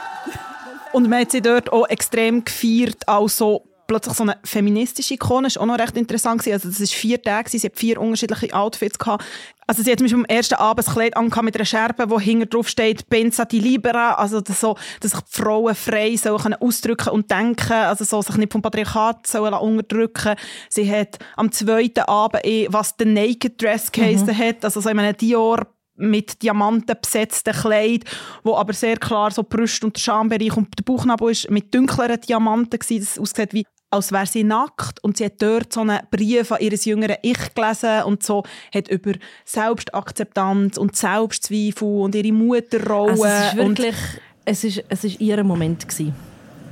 Und 0.93 1.09
man 1.09 1.21
hat 1.21 1.33
sie 1.33 1.41
dort 1.41 1.73
auch 1.73 1.89
extrem 1.89 2.45
gefeiert, 2.45 3.09
also 3.09 3.65
plötzlich 3.87 4.15
so 4.15 4.23
eine 4.23 4.39
feministische 4.45 5.15
Ikone. 5.15 5.49
Das 5.49 5.57
war 5.57 5.63
auch 5.63 5.67
noch 5.67 5.79
recht 5.79 5.97
interessant. 5.97 6.47
Also 6.47 6.69
das 6.69 6.81
war 6.81 6.87
vier 6.87 7.21
Tage, 7.21 7.51
sie 7.51 7.59
hat 7.59 7.77
vier 7.77 8.01
unterschiedliche 8.01 8.55
Outfits. 8.55 8.99
Gehabt. 8.99 9.25
Also 9.67 9.83
sie 9.83 9.93
hat 9.93 9.99
Beispiel 9.99 10.19
am 10.19 10.25
ersten 10.27 10.55
Abend 10.55 10.87
ein 10.87 10.95
Kleid 10.95 11.43
mit 11.43 11.57
einer 11.57 11.65
Scherbe, 11.65 12.11
wo 12.11 12.21
hinten 12.21 12.49
drauf 12.49 12.69
steht 12.69 13.09
«Pensa 13.09 13.45
di 13.45 13.61
libera», 13.61 14.15
also 14.15 14.41
das 14.41 14.61
so, 14.61 14.77
dass 15.01 15.13
sich 15.13 15.21
die 15.21 15.43
Frauen 15.43 15.75
frei 15.75 16.17
sollen 16.17 16.55
ausdrücken 16.55 17.11
und 17.11 17.31
denken, 17.31 17.73
also 17.73 18.05
so, 18.05 18.23
sich 18.23 18.37
nicht 18.37 18.53
vom 18.53 18.63
Patriarchat 18.63 19.27
sollen 19.27 19.55
unterdrücken 19.55 20.37
Sie 20.69 20.91
hat 20.91 21.19
am 21.37 21.51
zweiten 21.51 22.01
Abend 22.01 22.45
eh, 22.45 22.67
was 22.71 22.97
der 22.97 23.07
Naked 23.07 23.61
Dress 23.63 23.91
geheissen 23.91 24.27
mhm. 24.27 24.39
hat, 24.39 24.65
also 24.65 24.81
so 24.81 24.89
in 24.89 24.99
einem 24.99 25.17
Dior 25.17 25.67
mit 25.97 26.43
Diamanten 26.43 26.97
besetzten 27.01 27.55
Kleid, 27.55 28.05
wo 28.43 28.57
aber 28.57 28.73
sehr 28.73 28.97
klar 28.97 29.31
so 29.31 29.43
Brust 29.43 29.85
und 29.85 29.97
der 29.97 30.01
Schambereich 30.01 30.57
und 30.57 30.77
der 30.79 30.83
Bauchnabel 30.83 31.31
ist 31.31 31.51
mit 31.51 31.73
dunkleren 31.73 32.21
Diamanten 32.21 32.79
gewesen. 32.79 33.05
Das 33.05 33.19
aussieht 33.19 33.55
wie 33.55 33.65
als 33.91 34.11
wäre 34.13 34.27
sie 34.27 34.45
nackt 34.45 35.03
und 35.03 35.17
sie 35.17 35.27
hat 35.27 35.41
dort 35.41 35.73
so 35.73 35.81
einen 35.81 36.01
Brief 36.11 36.51
an 36.51 36.61
ihres 36.61 36.85
jüngeren 36.85 37.17
Ich 37.23 37.55
gelesen 37.55 38.03
und 38.05 38.23
so 38.23 38.43
hat 38.75 38.89
über 38.89 39.13
Selbstakzeptanz 39.45 40.77
und 40.79 40.97
Selbstzweifel 40.97 41.89
und 41.89 42.15
ihre 42.15 42.33
Mutterrolle. 42.33 43.13
Also 43.13 43.25
es 43.25 43.53
ist 43.53 43.57
wirklich, 43.57 43.97
es 44.45 44.65
ist, 44.65 44.85
es 44.89 45.05
ist 45.05 45.21
ihr 45.21 45.45
Moment 45.45 45.89
gewesen. 45.89 46.15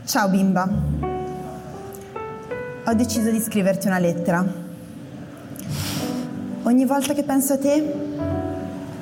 Ciao 0.05 0.29
bimba, 0.29 0.68
ho 2.85 2.94
deciso 2.94 3.31
di 3.31 3.40
scriverti 3.40 3.87
una 3.87 3.98
lettera. 3.98 4.44
Ogni 6.64 6.85
volta 6.87 7.14
che 7.14 7.22
penso 7.22 7.55
a 7.55 7.59
te 7.59 7.94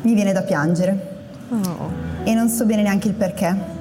mi 0.02 0.14
viene 0.14 0.32
da 0.32 0.42
piangere 0.42 1.18
oh. 1.50 1.90
e 2.24 2.34
non 2.34 2.48
so 2.48 2.66
bene 2.66 2.82
neanche 2.82 3.08
il 3.08 3.14
perché. 3.14 3.79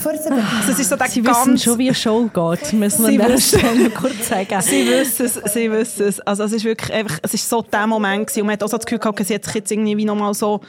Forse 0.00 0.30
das 0.66 0.78
ist 0.78 0.88
so 0.88 0.96
der 0.96 1.08
Sie 1.08 1.24
wissen 1.24 1.58
schon, 1.58 1.78
wie 1.78 1.88
eine 1.88 1.94
Show 1.94 2.28
geht, 2.32 2.72
müssen 2.72 3.06
wir 3.06 3.24
an 3.24 3.38
Stelle 3.38 3.90
kurz 3.90 4.28
sagen. 4.28 4.60
Sie 4.62 4.86
wissen 4.86 5.26
es, 5.26 5.34
sie 5.52 5.70
wissen 5.70 6.08
es. 6.08 6.20
Also 6.20 6.44
es 6.44 6.52
ist 6.52 6.64
wirklich 6.64 6.92
einfach, 6.92 7.18
es 7.22 7.34
ist 7.34 7.48
so 7.48 7.62
der 7.62 7.86
Moment 7.86 8.26
gewesen. 8.26 8.40
und 8.40 8.46
man 8.46 8.54
hat 8.54 8.62
auch 8.62 8.68
so 8.68 8.76
das 8.76 8.86
Gefühl 8.86 8.98
gehabt, 8.98 9.24
sie 9.26 9.34
hat 9.34 9.44
sich 9.44 9.54
jetzt 9.54 9.70
irgendwie 9.70 10.04
nochmal 10.04 10.34
so 10.34 10.60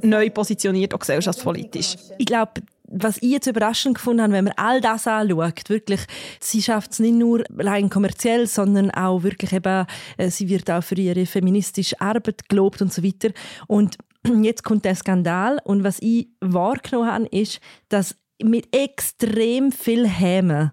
neu 0.00 0.30
positioniert, 0.30 0.94
auch 0.94 1.00
gesellschaftspolitisch. 1.00 1.96
Ich 2.18 2.26
glaube, 2.26 2.52
was 2.90 3.18
ich 3.18 3.30
jetzt 3.30 3.46
überraschend 3.46 3.96
gefunden 3.96 4.22
habe, 4.22 4.32
wenn 4.32 4.44
man 4.44 4.54
all 4.56 4.80
das 4.80 5.06
anschaut, 5.06 5.68
wirklich, 5.68 6.00
sie 6.40 6.62
schafft 6.62 6.92
es 6.92 6.98
nicht 6.98 7.14
nur 7.14 7.44
rein 7.58 7.90
kommerziell, 7.90 8.46
sondern 8.46 8.90
auch 8.90 9.22
wirklich 9.22 9.52
eben, 9.52 9.86
äh, 10.16 10.30
sie 10.30 10.48
wird 10.48 10.70
auch 10.70 10.82
für 10.82 10.94
ihre 10.94 11.26
feministische 11.26 12.00
Arbeit 12.00 12.48
gelobt 12.48 12.80
und 12.80 12.92
so 12.92 13.04
weiter. 13.04 13.30
Und 13.66 13.98
jetzt 14.42 14.64
kommt 14.64 14.84
der 14.84 14.94
Skandal 14.94 15.60
und 15.64 15.84
was 15.84 15.98
ich 16.00 16.28
wahrgenommen 16.40 17.12
habe, 17.12 17.26
ist, 17.26 17.60
dass 17.88 18.14
mit 18.42 18.74
extrem 18.74 19.72
viel 19.72 20.06
Häme 20.06 20.72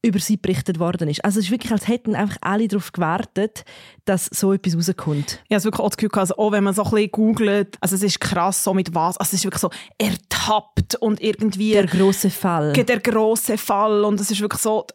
über 0.00 0.20
sie 0.20 0.36
berichtet 0.36 0.78
worden 0.78 1.08
ist. 1.08 1.24
Also 1.24 1.40
es 1.40 1.46
ist 1.46 1.50
wirklich, 1.50 1.72
als 1.72 1.88
hätten 1.88 2.14
einfach 2.14 2.36
alle 2.40 2.68
darauf 2.68 2.92
gewartet, 2.92 3.64
dass 4.04 4.26
so 4.26 4.52
etwas 4.52 4.76
rauskommt. 4.76 5.42
Ich 5.48 5.54
habe 5.54 5.64
wirklich 5.64 5.80
auch 5.80 5.90
das 5.90 5.96
Gefühl, 5.96 6.18
also 6.20 6.36
auch 6.36 6.52
wenn 6.52 6.62
man 6.62 6.72
so 6.72 6.84
ein 6.84 6.90
bisschen 6.90 7.10
googelt, 7.10 7.76
also 7.80 7.96
es 7.96 8.02
ist 8.04 8.20
krass, 8.20 8.62
so 8.62 8.74
mit 8.74 8.94
was, 8.94 9.16
also 9.16 9.30
es 9.30 9.32
ist 9.34 9.44
wirklich 9.44 9.60
so 9.60 9.70
ertappt 9.98 10.94
und 10.96 11.20
irgendwie... 11.20 11.72
Der 11.72 11.86
große 11.86 12.30
Fall. 12.30 12.72
Der 12.74 13.00
große 13.00 13.58
Fall 13.58 14.04
und 14.04 14.20
es 14.20 14.30
ist 14.30 14.40
wirklich 14.40 14.62
so, 14.62 14.86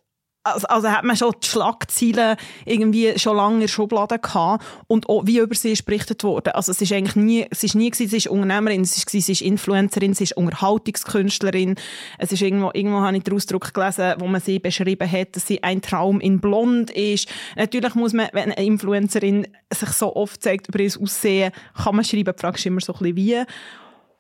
also, 0.44 0.68
also 0.68 0.92
hat 0.92 1.04
man 1.04 1.16
schon 1.16 1.34
die 1.42 1.48
Schlagzeilen 1.48 2.36
irgendwie 2.66 3.18
schon 3.18 3.38
lange 3.38 3.56
in 3.56 3.62
der 3.62 3.68
Schublade 3.70 4.20
gehabt 4.20 4.64
und 4.88 5.08
auch 5.08 5.26
wie 5.26 5.40
über 5.40 5.56
sie 5.56 5.74
berichtet 5.86 6.24
worden. 6.24 6.54
Also 6.54 6.72
es 6.72 6.82
ist 6.82 6.92
eigentlich 6.92 7.16
nie, 7.16 7.48
es 7.50 7.64
ist 7.64 7.76
nie 7.76 7.90
gewesen, 7.90 8.10
sie 8.10 8.18
ist 8.18 8.28
Unternehmerin, 8.28 8.82
es 8.82 8.98
ist, 8.98 9.10
sie 9.10 9.32
ist 9.32 9.42
Influencerin, 9.42 10.14
sie 10.14 10.26
ist 10.26 10.38
Unterhaltungskünstlerin. 10.38 11.76
Es 12.18 12.32
ist 12.32 12.42
irgendwo, 12.42 12.72
irgendwo 12.74 13.00
habe 13.00 13.16
ich 13.16 13.24
den 13.24 13.36
Ausdruck 13.36 13.74
gelesen, 13.74 14.16
wo 14.20 14.28
man 14.28 14.42
sie 14.42 14.60
beschrieben 14.60 15.10
hat, 15.10 15.36
dass 15.36 15.48
sie 15.48 15.64
ein 15.64 15.82
Traum 15.82 16.20
in 16.20 16.42
Blond 16.42 16.92
ist. 16.92 17.30
Natürlich 17.56 17.96
muss 17.96 18.14
man, 18.14 18.28
wenn 18.34 18.52
eine 18.52 18.66
Influencerin 18.66 19.48
sich 19.74 19.90
so 19.90 20.16
oft 20.16 20.44
zeigt 20.44 20.68
über 20.68 20.80
ihr 20.80 20.92
Aussehen, 21.02 21.54
kann 21.82 21.96
man 21.96 22.04
schreiben, 22.04 22.34
fragst 22.38 22.66
du 22.66 22.70
immer 22.70 22.82
so 22.82 22.94
ein 22.94 23.00
bisschen 23.00 23.16
wie. 23.16 23.44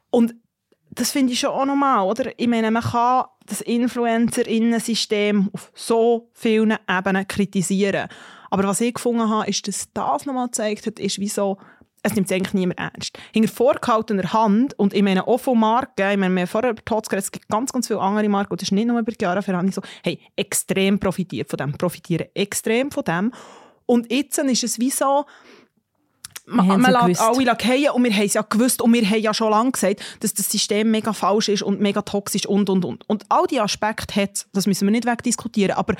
Und 0.09 0.35
das 0.95 1.11
finde 1.11 1.33
ich 1.33 1.39
schon 1.39 1.49
auch 1.49 1.65
normal, 1.65 2.07
oder? 2.07 2.31
Ich 2.37 2.47
meine, 2.47 2.69
man 2.69 2.83
kann 2.83 3.25
das 3.45 3.61
Influencer-System 3.61 5.49
auf 5.53 5.71
so 5.73 6.29
vielen 6.33 6.77
Ebenen 6.89 7.27
kritisieren. 7.27 8.07
Aber 8.49 8.63
was 8.65 8.81
ich 8.81 8.93
gefunden 8.93 9.29
habe, 9.29 9.49
ist, 9.49 9.67
dass 9.67 9.91
das 9.93 10.25
nochmal 10.25 10.47
gezeigt 10.47 10.85
hat, 10.85 10.99
ist, 10.99 11.19
wieso 11.19 11.57
es 12.03 12.13
nimmt 12.15 12.31
eigentlich 12.31 12.53
niemand 12.53 12.79
ernst. 12.79 13.17
Hinter 13.33 13.51
vorgehaltener 13.51 14.33
Hand, 14.33 14.77
und 14.77 14.93
ich 14.93 15.01
meine 15.01 15.25
auch 15.25 15.39
von 15.39 15.57
Marken, 15.57 16.11
ich 16.11 16.17
meine, 16.17 16.35
wir 16.35 16.41
haben 16.41 16.47
vorher 16.47 16.71
über 16.71 17.17
es 17.17 17.31
gibt 17.31 17.47
ganz, 17.47 17.71
ganz 17.71 17.87
viele 17.87 18.01
andere 18.01 18.27
Marken, 18.27 18.51
und 18.51 18.61
das 18.61 18.67
ist 18.67 18.73
nicht 18.73 18.87
nur 18.87 18.99
über 18.99 19.11
die 19.11 19.23
Jahre 19.23 19.41
so, 19.71 19.81
hey, 20.03 20.19
extrem 20.35 20.99
profitiert 20.99 21.49
von 21.49 21.57
dem, 21.57 21.71
profitieren 21.73 22.27
extrem 22.33 22.91
von 22.91 23.05
dem. 23.05 23.33
Und 23.85 24.11
jetzt 24.11 24.37
ist 24.37 24.63
es 24.63 24.79
wie 24.79 24.89
so, 24.89 25.25
man, 26.45 26.67
man 26.67 26.81
lässt 27.07 27.21
alle 27.21 27.45
fallen 27.45 27.89
und 27.89 28.03
wir 28.03 28.13
haben 28.13 28.25
es 28.25 28.33
ja 28.33 28.41
gewusst 28.41 28.81
und 28.81 28.93
wir 28.93 29.07
haben 29.09 29.21
ja 29.21 29.33
schon 29.33 29.49
lange 29.51 29.71
gesagt, 29.71 30.01
dass 30.19 30.33
das 30.33 30.49
System 30.51 30.91
mega 30.91 31.13
falsch 31.13 31.49
ist 31.49 31.63
und 31.63 31.79
mega 31.79 32.01
toxisch 32.01 32.45
und, 32.45 32.69
und, 32.69 32.83
und. 32.83 33.07
Und 33.09 33.25
all 33.29 33.45
diese 33.47 33.63
Aspekte 33.63 34.21
hat 34.21 34.45
das 34.53 34.67
müssen 34.67 34.85
wir 34.87 34.91
nicht 34.91 35.05
wegdiskutieren, 35.05 35.75
aber 35.77 35.95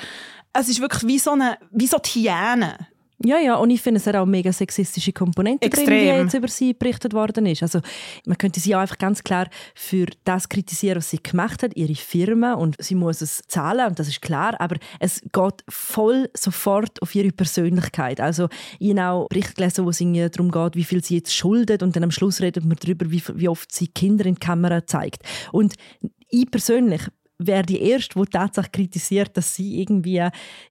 es 0.54 0.70
ist 0.70 0.82
wirklich 0.82 1.08
wie 1.08 1.20
so 1.20 1.32
eine, 1.32 1.58
wie 1.72 1.88
so 1.88 1.98
die 1.98 2.22
Hyäne. 2.22 2.88
Ja, 3.26 3.40
ja, 3.40 3.56
und 3.56 3.70
ich 3.70 3.82
finde, 3.82 4.00
es 4.00 4.08
hat 4.08 4.16
auch 4.16 4.26
mega 4.26 4.52
sexistische 4.52 5.14
Komponenten 5.14 5.66
Extrem. 5.66 5.88
drin, 5.88 5.98
wie 5.98 6.24
jetzt 6.24 6.34
über 6.34 6.48
sie 6.50 6.74
berichtet 6.74 7.14
worden 7.14 7.46
ist. 7.46 7.64
Also 7.64 7.80
man 8.26 8.38
könnte 8.38 8.60
sie 8.60 8.76
auch 8.76 8.82
einfach 8.82 8.98
ganz 8.98 9.24
klar 9.24 9.48
für 9.76 10.08
das 10.26 10.50
kritisieren, 10.50 10.98
was 10.98 11.10
sie 11.10 11.24
gemacht 11.24 11.64
hat, 11.64 11.76
ihre 11.76 11.96
Firma, 11.96 12.54
und 12.54 12.76
sie 12.80 12.96
muss 12.96 13.22
es 13.22 13.42
zahlen, 13.48 13.88
und 13.88 14.00
das 14.00 14.10
ist 14.10 14.22
klar, 14.22 14.60
aber 14.60 14.76
es 15.00 15.22
geht 15.22 15.64
voll 15.70 16.30
sofort 16.36 17.02
auf 17.02 17.16
ihre 17.16 17.32
Persönlichkeit. 17.32 18.20
Also 18.20 18.50
ich 18.80 18.92
habe 18.92 19.10
auch 19.10 19.28
Berichte 19.30 19.54
gelesen, 19.54 19.86
wo 19.86 19.90
es 19.90 20.00
darum 20.32 20.52
geht, 20.52 20.76
wie 20.76 20.84
viel 20.84 21.04
sie 21.04 21.16
jetzt 21.16 21.34
schuldet, 21.34 21.82
und 21.82 21.96
dann 21.96 22.04
am 22.04 22.12
Schluss 22.12 22.42
redet 22.42 22.66
man 22.66 22.78
darüber, 22.80 23.10
wie, 23.10 23.24
wie 23.36 23.48
oft 23.48 23.74
sie 23.74 23.88
Kinder 23.88 24.26
in 24.26 24.36
die 24.36 24.40
Kamera 24.40 24.86
zeigt. 24.86 25.24
Und 25.52 25.76
ich 26.30 26.50
persönlich 26.52 27.04
wäre 27.40 27.64
die 27.64 27.82
Erste, 27.82 28.20
die 28.20 28.26
tatsächlich 28.26 28.72
kritisiert, 28.72 29.36
dass 29.36 29.56
sie 29.56 29.82
irgendwie 29.82 30.22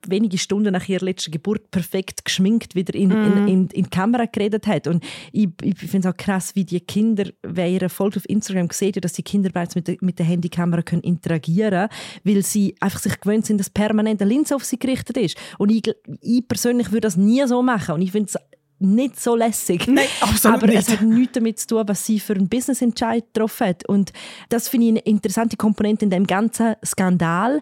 wenige 0.06 0.38
Stunden 0.38 0.72
nach 0.72 0.88
ihrer 0.88 1.04
letzten 1.04 1.30
Geburt 1.30 1.70
perfekt 1.70 2.24
geschminkt 2.24 2.74
wieder 2.74 2.94
in, 2.94 3.08
mm. 3.08 3.12
in, 3.12 3.42
Mhm. 3.42 3.48
in, 3.48 3.68
in 3.68 3.84
die 3.84 3.90
Kamera 3.90 4.26
geredet 4.26 4.66
hat. 4.66 4.86
Und 4.86 5.04
ich, 5.32 5.48
ich 5.62 5.78
finde 5.78 6.08
es 6.08 6.14
auch 6.14 6.16
krass, 6.16 6.54
wie 6.54 6.64
die 6.64 6.80
Kinder, 6.80 7.24
wer 7.42 7.68
ihr 7.68 7.88
folgt 7.88 8.16
auf 8.16 8.28
Instagram, 8.28 8.68
sieht, 8.70 9.02
dass 9.04 9.12
die 9.12 9.22
Kinder 9.22 9.50
bereits 9.50 9.74
mit 9.74 9.88
der, 9.88 9.96
mit 10.00 10.18
der 10.18 10.26
Handykamera 10.26 10.82
können 10.82 11.02
interagieren 11.02 11.70
können, 11.70 11.88
weil 12.24 12.42
sie 12.42 12.74
einfach 12.80 13.00
sich 13.00 13.20
gewöhnt 13.20 13.46
sind, 13.46 13.58
dass 13.58 13.70
permanent 13.70 14.20
eine 14.20 14.30
Linse 14.30 14.54
auf 14.54 14.64
sie 14.64 14.78
gerichtet 14.78 15.16
ist. 15.16 15.36
Und 15.58 15.70
ich, 15.70 15.82
ich 16.20 16.46
persönlich 16.46 16.90
würde 16.90 17.02
das 17.02 17.16
nie 17.16 17.46
so 17.46 17.62
machen. 17.62 17.94
Und 17.94 18.02
ich 18.02 18.12
finde 18.12 18.28
es 18.28 18.38
nicht 18.82 19.20
so 19.20 19.36
lässig. 19.36 19.86
Nein, 19.86 20.06
absolut 20.20 20.58
Aber 20.58 20.66
nicht. 20.66 20.78
es 20.78 20.88
hat 20.88 21.02
nichts 21.02 21.32
damit 21.32 21.58
zu 21.58 21.66
tun, 21.68 21.82
was 21.86 22.06
sie 22.06 22.20
für 22.20 22.34
einen 22.34 22.48
Business-Entscheid 22.48 23.24
getroffen 23.32 23.68
hat. 23.68 23.88
Und 23.88 24.12
das 24.48 24.68
finde 24.68 24.86
ich 24.86 24.90
eine 24.92 25.00
interessante 25.00 25.56
Komponente 25.56 26.04
in 26.04 26.10
dem 26.10 26.26
ganzen 26.26 26.74
Skandal. 26.84 27.60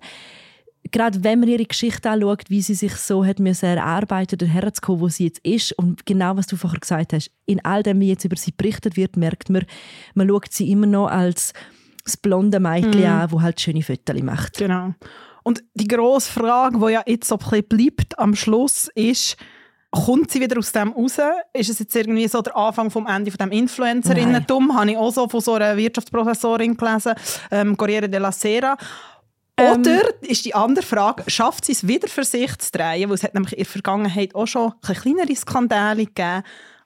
Gerade 0.90 1.22
wenn 1.22 1.40
man 1.40 1.48
ihre 1.48 1.66
Geschichte 1.66 2.08
anschaut, 2.10 2.44
wie 2.48 2.62
sie 2.62 2.74
sich 2.74 2.96
so 2.96 3.24
hat 3.24 3.38
müssen 3.38 3.66
erarbeiten, 3.66 4.38
daher 4.38 4.72
zu 4.72 4.80
kommen, 4.80 5.00
wo 5.00 5.08
sie 5.08 5.24
jetzt 5.24 5.44
ist. 5.44 5.72
Und 5.72 6.06
genau, 6.06 6.36
was 6.36 6.46
du 6.46 6.56
vorher 6.56 6.80
gesagt 6.80 7.12
hast, 7.12 7.30
in 7.46 7.64
all 7.64 7.82
dem, 7.82 8.00
wie 8.00 8.08
jetzt 8.08 8.24
über 8.24 8.36
sie 8.36 8.52
berichtet 8.52 8.96
wird, 8.96 9.16
merkt 9.16 9.50
man, 9.50 9.66
man 10.14 10.28
schaut 10.28 10.52
sie 10.52 10.70
immer 10.70 10.86
noch 10.86 11.08
als 11.08 11.52
das 12.04 12.16
blonde 12.16 12.60
Mädchen 12.60 13.04
an, 13.04 13.28
das 13.30 13.40
halt 13.40 13.60
schöne 13.60 13.82
Fotos 13.82 14.22
macht. 14.22 14.56
Genau. 14.56 14.94
Und 15.42 15.62
die 15.74 15.88
grosse 15.88 16.32
Frage, 16.32 16.78
die 16.78 16.92
ja 16.92 17.02
jetzt 17.06 17.28
so 17.28 17.36
ein 17.36 17.38
bisschen 17.38 17.68
bleibt 17.68 18.18
am 18.18 18.34
Schluss, 18.34 18.88
ist, 18.94 19.36
kommt 19.90 20.30
sie 20.30 20.40
wieder 20.40 20.58
aus 20.58 20.72
dem 20.72 20.92
raus? 20.92 21.18
Ist 21.52 21.70
es 21.70 21.78
jetzt 21.78 21.94
irgendwie 21.94 22.28
so 22.28 22.40
der 22.42 22.56
Anfang 22.56 22.90
vom 22.90 23.06
Ende 23.06 23.30
von 23.30 23.38
dem 23.38 23.52
Influencerinnen-Dumm? 23.52 24.76
Habe 24.76 24.90
ich 24.92 24.96
auch 24.96 25.12
so 25.12 25.28
von 25.28 25.40
so 25.40 25.54
einer 25.54 25.76
Wirtschaftsprofessorin 25.76 26.76
gelesen, 26.76 27.14
ähm, 27.50 27.76
Corriere 27.76 28.08
della 28.08 28.32
Sera. 28.32 28.76
Oder 29.60 30.02
ist 30.22 30.44
die 30.46 30.54
andere 30.54 30.84
Frage, 30.84 31.24
schafft 31.26 31.66
sie 31.66 31.72
es 31.72 31.86
wieder 31.86 32.08
für 32.08 32.24
sich 32.24 32.56
zu 32.58 32.70
drehen? 32.72 33.08
Weil 33.08 33.16
es 33.16 33.22
hat 33.22 33.34
nämlich 33.34 33.52
in 33.52 33.58
der 33.58 33.66
Vergangenheit 33.66 34.34
auch 34.34 34.46
schon 34.46 34.72
kleinere 34.80 35.34
Skandale 35.34 36.06
gegeben. 36.06 36.42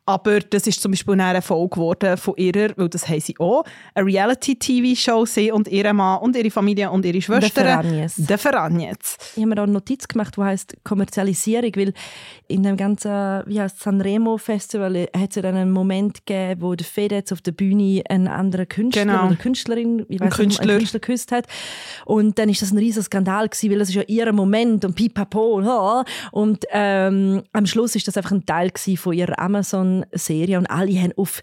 Aber 0.06 0.40
das 0.40 0.66
ist 0.66 0.82
zum 0.82 0.92
Beispiel 0.92 1.18
eine 1.18 1.40
Folge 1.40 1.76
geworden 1.76 2.16
von 2.18 2.34
ihrer, 2.36 2.70
weil 2.76 2.88
das 2.90 3.08
haben 3.08 3.20
sie 3.20 3.34
auch, 3.38 3.64
eine 3.94 4.06
Reality-TV-Show, 4.06 5.24
sie 5.24 5.50
und 5.50 5.66
ihre 5.68 5.94
Mann 5.94 6.20
und 6.20 6.36
ihre 6.36 6.50
Familie 6.50 6.90
und 6.90 7.06
ihre 7.06 7.22
Schwestern. 7.22 7.64
Der 8.18 8.36
Ferragnes. 8.38 9.16
Ich 9.32 9.38
habe 9.38 9.46
mir 9.48 9.54
da 9.54 9.62
eine 9.62 9.72
Notiz 9.72 10.06
gemacht, 10.06 10.36
die 10.36 10.42
heißt 10.42 10.76
Kommerzialisierung, 10.84 11.72
weil 11.76 11.94
in 12.48 12.62
dem 12.62 12.76
ganzen 12.76 13.10
wie 13.46 13.60
heißt 13.60 13.80
Sanremo 13.80 14.36
Festival 14.36 15.08
hat 15.16 15.30
es 15.30 15.36
ja 15.36 15.42
dann 15.42 15.56
einen 15.56 15.70
Moment 15.72 16.26
gegeben, 16.26 16.60
wo 16.60 16.74
der 16.74 16.86
Fedez 16.86 17.32
auf 17.32 17.40
der 17.40 17.52
Bühne 17.52 18.02
einen 18.08 18.28
anderen 18.28 18.68
Künstler 18.68 19.04
Genau. 19.04 19.26
oder 19.26 19.36
Künstlerin, 19.36 20.04
ich 20.08 20.20
weiß 20.20 20.28
nicht, 20.28 20.36
Künstler. 20.36 20.68
einen 20.70 20.78
Künstler 20.80 21.00
geküsst 21.00 21.32
hat 21.32 21.46
und 22.04 22.38
dann 22.38 22.48
ist 22.50 22.60
das 22.60 22.72
ein 22.72 22.78
riesiger 22.78 23.04
Skandal 23.04 23.48
gewesen, 23.48 23.70
weil 23.70 23.78
das 23.78 23.88
ist 23.88 23.94
ja 23.94 24.02
ihr 24.06 24.30
Moment 24.32 24.84
und 24.84 24.94
pipapo 24.94 25.54
und, 25.54 25.66
und 26.32 26.64
ähm, 26.72 27.42
am 27.52 27.66
Schluss 27.66 27.94
ist 27.96 28.06
das 28.06 28.16
einfach 28.18 28.32
ein 28.32 28.44
Teil 28.44 28.68
gewesen 28.70 28.96
von 28.98 29.14
ihrer 29.14 29.38
Amazon-Serie 29.94 30.59
und 30.59 30.66
alle 30.66 31.00
haben 31.00 31.12
auf 31.16 31.42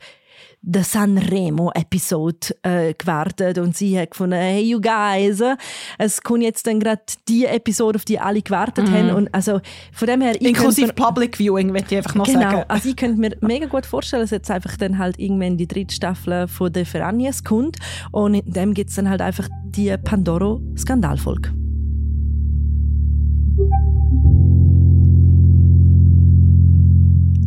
der 0.64 0.84
Sanremo-Episode 0.84 2.56
äh, 2.62 2.94
gewartet 2.94 3.58
und 3.58 3.76
sie 3.76 4.00
hat 4.00 4.12
gefunden, 4.12 4.36
hey 4.36 4.62
you 4.62 4.80
guys, 4.80 5.42
äh, 5.42 5.56
es 5.98 6.22
kommt 6.22 6.44
jetzt 6.44 6.68
dann 6.68 6.80
gerade 6.80 7.02
die 7.28 7.46
Episode, 7.46 7.96
auf 7.98 8.06
die 8.06 8.20
alle 8.20 8.44
gewartet 8.44 8.90
haben 8.92 9.10
und 9.10 9.34
also 9.34 9.60
von 9.92 10.08
dem 10.08 10.22
her... 10.22 10.40
Inklusive 10.40 10.94
Public 10.94 11.38
Viewing, 11.38 11.72
möchte 11.72 11.96
ich 11.96 11.98
einfach 11.98 12.14
noch 12.14 12.26
Genau, 12.26 12.42
sagen. 12.42 12.64
also 12.68 12.90
ich 12.90 12.96
könnte 12.96 13.20
mir 13.20 13.36
mega 13.42 13.66
gut 13.66 13.88
vorstellen, 13.88 14.22
dass 14.22 14.30
jetzt 14.30 14.52
einfach 14.52 14.78
dann 14.78 15.00
halt 15.00 15.18
irgendwann 15.18 15.58
die 15.58 15.68
dritte 15.68 15.96
Staffel 15.96 16.48
von 16.48 16.72
der 16.72 16.86
Ferragnes 16.86 17.44
kommt 17.44 17.78
und 18.12 18.36
in 18.36 18.54
dem 18.54 18.74
gibt 18.76 18.92
es 18.92 18.96
dann 18.96 19.10
halt 19.10 19.22
einfach 19.22 19.50
die 19.66 19.96
Pandoro-Skandalfolge. 19.98 21.61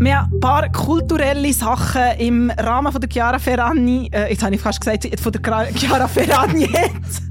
Wir 0.05 0.21
haben 0.21 0.35
ein 0.35 0.41
paar 0.41 0.69
kulturelle 0.71 1.51
Sachen 1.55 2.19
im 2.19 2.51
Rahmen 2.51 2.93
von 2.93 3.01
der 3.01 3.09
Chiara 3.09 3.39
Ferragni, 3.39 4.11
äh, 4.13 4.29
jetzt 4.31 4.43
habe 4.43 4.55
ich 4.55 4.61
fast 4.61 4.79
gesagt, 4.79 5.09
von 5.19 5.33
der 5.33 5.41
Chiara 5.75 6.07
Ferragni 6.07 6.67
jetzt, 6.67 7.23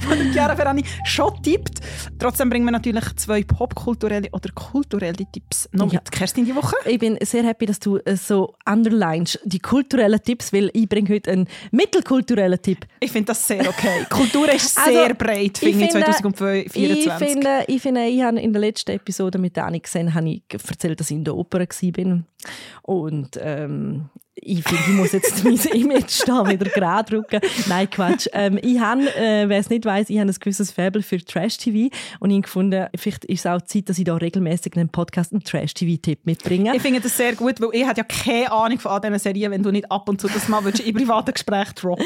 von 0.00 0.16
der 0.16 0.32
Chiara 0.32 0.56
Ferragni 0.56 0.82
schon 1.04 1.42
tippt. 1.42 1.80
Trotzdem 2.18 2.50
bringen 2.50 2.64
wir 2.64 2.72
natürlich 2.72 3.04
zwei 3.16 3.42
popkulturelle 3.42 4.28
oder 4.32 4.50
kulturelle 4.54 5.24
Tipps 5.32 5.68
noch 5.72 5.92
Ja. 5.92 6.00
mit 6.00 6.10
Kerstin 6.10 6.44
die 6.44 6.54
Woche. 6.54 6.74
Ich 6.84 6.98
bin 6.98 7.16
sehr 7.22 7.44
happy, 7.44 7.66
dass 7.66 7.78
du 7.80 7.98
äh, 7.98 8.16
so 8.16 8.54
underlinest, 8.68 9.40
die 9.44 9.58
kulturellen 9.58 10.20
Tipps, 10.22 10.52
weil 10.52 10.70
ich 10.72 10.88
bringe 10.88 11.08
heute 11.10 11.30
einen 11.32 11.48
mittelkulturellen 11.70 12.60
Tipp. 12.60 12.86
Ich 13.00 13.12
finde 13.12 13.26
das 13.26 13.46
sehr 13.46 13.68
okay. 13.68 14.04
Kultur 14.10 14.52
ist 14.52 14.78
Also, 14.78 14.90
sehr 14.90 15.14
breit, 15.14 15.58
finde 15.58 15.84
ich, 15.84 15.90
finde- 15.92 16.06
2024. 16.06 17.26
Ich 17.26 17.32
finde, 17.32 17.64
ich 17.68 17.82
finde, 17.82 18.06
ich 18.06 18.22
habe 18.22 18.40
in 18.40 18.52
der 18.52 18.60
letzten 18.60 18.92
Episode 18.92 19.38
mit 19.38 19.56
Dani 19.56 19.80
gesehen, 19.80 20.14
habe 20.14 20.28
ich 20.30 20.42
erzählt, 20.52 20.98
dass 21.00 21.10
ich 21.10 21.16
in 21.16 21.24
der 21.24 21.34
Oper 21.36 21.60
war. 21.60 22.22
Und 22.82 23.38
ähm, 23.40 24.08
ich 24.36 24.62
finde, 24.62 24.82
ich 24.86 24.94
muss 24.94 25.12
jetzt 25.12 25.44
mein 25.44 25.56
Image 25.56 26.22
da 26.26 26.46
wieder 26.48 26.66
gerade 26.70 27.16
rücken. 27.16 27.40
Nein, 27.68 27.88
Quatsch. 27.88 28.28
Ähm, 28.32 28.58
ich 28.62 28.78
habe, 28.78 29.02
äh, 29.16 29.48
wer 29.48 29.58
es 29.58 29.70
nicht 29.70 29.84
weiß, 29.84 30.10
ich 30.10 30.18
habe 30.18 30.30
ein 30.30 30.36
gewisses 30.38 30.70
Faible 30.70 31.02
für 31.02 31.18
Trash-TV 31.18 31.94
und 32.20 32.30
ich 32.30 32.36
habe 32.36 32.42
gefunden, 32.42 32.86
vielleicht 32.96 33.24
ist 33.24 33.40
es 33.40 33.46
auch 33.46 33.62
Zeit, 33.62 33.88
dass 33.88 33.98
ich 33.98 34.04
da 34.04 34.14
regelmäßig 34.14 34.74
in 34.74 34.80
einem 34.80 34.88
Podcast 34.90 35.32
einen 35.32 35.42
Trash-TV-Tipp 35.42 36.20
mitbringe. 36.24 36.76
Ich 36.76 36.82
finde 36.82 37.00
das 37.00 37.16
sehr 37.16 37.34
gut, 37.34 37.60
weil 37.60 37.70
ich 37.72 37.86
habe 37.86 37.96
ja 37.96 38.04
keine 38.04 38.52
Ahnung 38.52 38.78
von 38.78 38.92
all 38.92 39.00
diesen 39.00 39.18
Serien, 39.18 39.52
wenn 39.52 39.62
du 39.62 39.70
nicht 39.70 39.90
ab 39.90 40.08
und 40.08 40.20
zu 40.20 40.28
das 40.28 40.48
mal 40.48 40.62
in 40.66 40.94
privaten 40.94 41.32
Gesprächen 41.32 41.74
droppen 41.74 42.04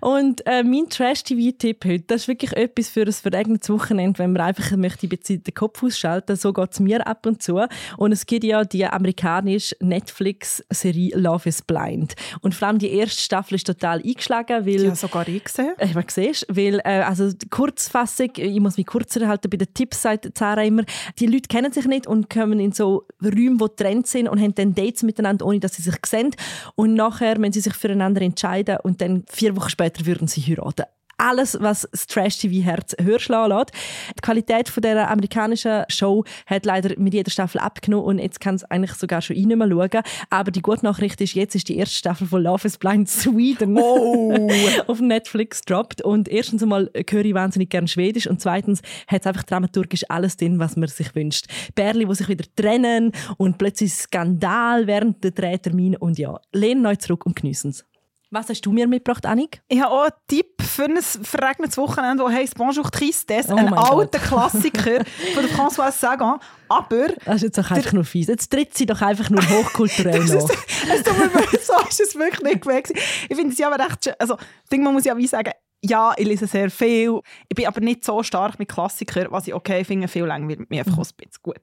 Und 0.00 0.46
äh, 0.46 0.62
mein 0.62 0.88
Trash-TV-Tipp 0.88 1.84
heute, 1.84 2.04
das 2.06 2.22
ist 2.22 2.28
wirklich 2.28 2.52
etwas 2.54 2.88
für 2.88 3.02
ein 3.02 3.12
verregnetes 3.12 3.68
Wochenende, 3.68 4.18
wenn 4.18 4.32
man 4.32 4.42
einfach 4.42 4.76
möchte, 4.76 5.06
ein 5.06 5.10
bisschen 5.10 5.42
den 5.42 5.54
Kopf 5.54 5.82
ausschalten 5.82 6.36
So 6.36 6.52
geht 6.54 6.72
es 6.72 6.80
mir 6.80 7.06
ab 7.06 7.26
und 7.26 7.42
zu. 7.42 7.60
Und 7.98 8.12
es 8.12 8.24
gibt 8.24 8.44
ja 8.44 8.64
die 8.64 8.86
amerikanische 8.86 9.76
Netflix-Serie 9.80 11.16
Love 11.16 11.49
is 11.50 11.62
Blind. 11.62 12.14
Und 12.40 12.54
vor 12.54 12.68
allem 12.68 12.78
die 12.78 12.90
erste 12.90 13.20
Staffel 13.20 13.56
ist 13.56 13.66
total 13.66 14.02
eingeschlagen, 14.02 14.64
weil... 14.66 14.84
Ja, 14.84 14.94
sogar 14.94 15.28
ich 15.28 15.44
gesehen. 15.44 15.74
Ich 15.78 15.94
mal 15.94 16.04
siehst, 16.08 16.46
weil 16.48 16.80
äh, 16.84 17.02
also 17.02 17.30
Kurzfassung, 17.50 18.30
ich 18.36 18.60
muss 18.60 18.76
mich 18.76 18.86
kurzer 18.86 19.28
halten 19.28 19.50
bei 19.50 19.56
den 19.56 19.72
Tipps, 19.74 20.02
sagt 20.02 20.36
Sarah 20.36 20.62
immer, 20.62 20.84
die 21.18 21.26
Leute 21.26 21.48
kennen 21.48 21.72
sich 21.72 21.86
nicht 21.86 22.06
und 22.06 22.30
kommen 22.30 22.60
in 22.60 22.72
so 22.72 23.06
Räume, 23.22 23.60
wo 23.60 23.66
getrennt 23.66 24.06
sind 24.06 24.28
und 24.28 24.40
haben 24.40 24.54
dann 24.54 24.74
Dates 24.74 25.02
miteinander, 25.02 25.44
ohne 25.44 25.60
dass 25.60 25.74
sie 25.74 25.82
sich 25.82 25.96
sehen. 26.06 26.34
Und 26.74 26.94
nachher, 26.94 27.36
wenn 27.38 27.52
sie 27.52 27.60
sich 27.60 27.74
füreinander 27.74 28.22
entscheiden 28.22 28.78
und 28.82 29.00
dann 29.00 29.24
vier 29.28 29.56
Wochen 29.56 29.70
später 29.70 30.06
würden 30.06 30.28
sie 30.28 30.40
heiraten 30.40 30.86
alles, 31.20 31.56
was 31.60 31.88
das 31.90 32.06
Trash-TV-Herz 32.06 32.96
höher 33.00 33.20
schlagen 33.20 33.56
lässt. 33.56 33.72
Die 34.16 34.22
Qualität 34.22 34.68
von 34.68 34.82
dieser 34.82 35.10
amerikanischen 35.10 35.84
Show 35.88 36.24
hat 36.46 36.64
leider 36.64 36.98
mit 36.98 37.14
jeder 37.14 37.30
Staffel 37.30 37.60
abgenommen 37.60 38.06
und 38.06 38.18
jetzt 38.18 38.40
kann 38.40 38.54
es 38.54 38.64
eigentlich 38.64 38.94
sogar 38.94 39.22
schon 39.22 39.36
nicht 39.36 39.46
mehr 39.46 39.68
schauen. 39.68 40.02
Aber 40.30 40.50
die 40.50 40.62
gute 40.62 40.84
Nachricht 40.84 41.20
ist, 41.20 41.34
jetzt 41.34 41.54
ist 41.54 41.68
die 41.68 41.76
erste 41.76 41.96
Staffel 41.96 42.26
von 42.26 42.42
Love 42.42 42.66
is 42.66 42.78
Blind 42.78 43.08
Sweden 43.08 43.76
Oh. 43.78 44.48
auf 44.86 45.00
Netflix 45.00 45.60
gedroppt. 45.60 46.02
Und 46.02 46.28
erstens 46.28 46.62
einmal 46.62 46.90
höre 47.08 47.24
ich 47.24 47.34
wahnsinnig 47.34 47.70
gerne 47.70 47.88
Schwedisch 47.88 48.26
und 48.26 48.40
zweitens 48.40 48.82
hat 49.06 49.20
es 49.22 49.26
einfach 49.26 49.42
dramaturgisch 49.42 50.04
alles 50.08 50.36
drin, 50.36 50.58
was 50.58 50.76
man 50.76 50.88
sich 50.88 51.14
wünscht. 51.14 51.46
Bärli, 51.74 52.06
die 52.06 52.14
sich 52.14 52.28
wieder 52.28 52.44
trennen 52.56 53.12
und 53.36 53.58
plötzlich 53.58 53.92
Skandal 53.92 54.86
während 54.86 55.22
der 55.24 55.32
Drehtermine 55.32 55.98
und 55.98 56.18
ja, 56.18 56.40
lehnen 56.52 56.86
euch 56.86 56.98
zurück 56.98 57.26
und 57.26 57.36
geniessen 57.36 57.70
es. 57.70 57.89
Was 58.32 58.48
hast 58.48 58.60
du 58.60 58.70
mir 58.70 58.86
mitgebracht, 58.86 59.26
Annik? 59.26 59.60
Ich 59.66 59.80
habe 59.80 59.92
auch 59.92 60.02
einen 60.02 60.12
Tipp 60.28 60.62
für 60.62 60.84
ein 60.84 60.96
verregnetes 61.02 61.76
Wochenende, 61.76 62.22
der 62.22 62.32
heisst 62.32 62.54
«Bonjour 62.54 62.88
Tristesse», 62.88 63.52
Oh 63.52 63.56
ein 63.56 63.74
alter 63.74 64.20
Klassiker 64.20 65.04
von 65.34 65.42
der 65.42 65.50
Françoise 65.50 65.98
Sagan. 65.98 66.38
Aber 66.68 67.08
Das 67.24 67.36
ist 67.36 67.42
jetzt 67.42 67.58
auch 67.58 67.70
einfach 67.72 67.92
nur 67.92 68.04
fies. 68.04 68.28
Jetzt 68.28 68.48
tritt 68.48 68.76
sie 68.76 68.86
doch 68.86 69.02
einfach 69.02 69.30
nur 69.30 69.42
hochkulturell 69.42 70.22
es, 70.22 70.32
nach. 70.32 70.48
es 70.94 71.02
tut 71.02 71.18
mir 71.18 71.58
so 71.60 71.72
ist 71.88 72.00
es 72.00 72.14
wirklich 72.14 72.42
nicht 72.42 72.62
gewesen. 72.62 72.94
Ich 73.28 73.36
finde 73.36 73.52
es 73.52 73.58
ja 73.58 73.68
aber 73.68 73.84
recht 73.84 74.04
schön. 74.04 74.14
Also, 74.20 74.36
ich 74.36 74.68
denke, 74.70 74.84
man 74.84 74.94
muss 74.94 75.04
ja 75.04 75.16
wie 75.16 75.26
sagen, 75.26 75.50
ja, 75.82 76.12
ich 76.16 76.26
lese 76.26 76.46
sehr 76.46 76.70
viel. 76.70 77.20
Ich 77.48 77.56
bin 77.56 77.66
aber 77.66 77.80
nicht 77.80 78.04
so 78.04 78.22
stark 78.22 78.58
mit 78.58 78.68
Klassikern, 78.68 79.28
was 79.30 79.46
ich 79.46 79.54
okay 79.54 79.82
finde. 79.84 80.08
Viel 80.08 80.24
lang 80.24 80.46
wird 80.48 80.68
mir 80.68 80.80
einfach 80.80 80.98
auch 80.98 81.06
ein 81.06 81.16
bisschen 81.16 81.42
gut. 81.42 81.58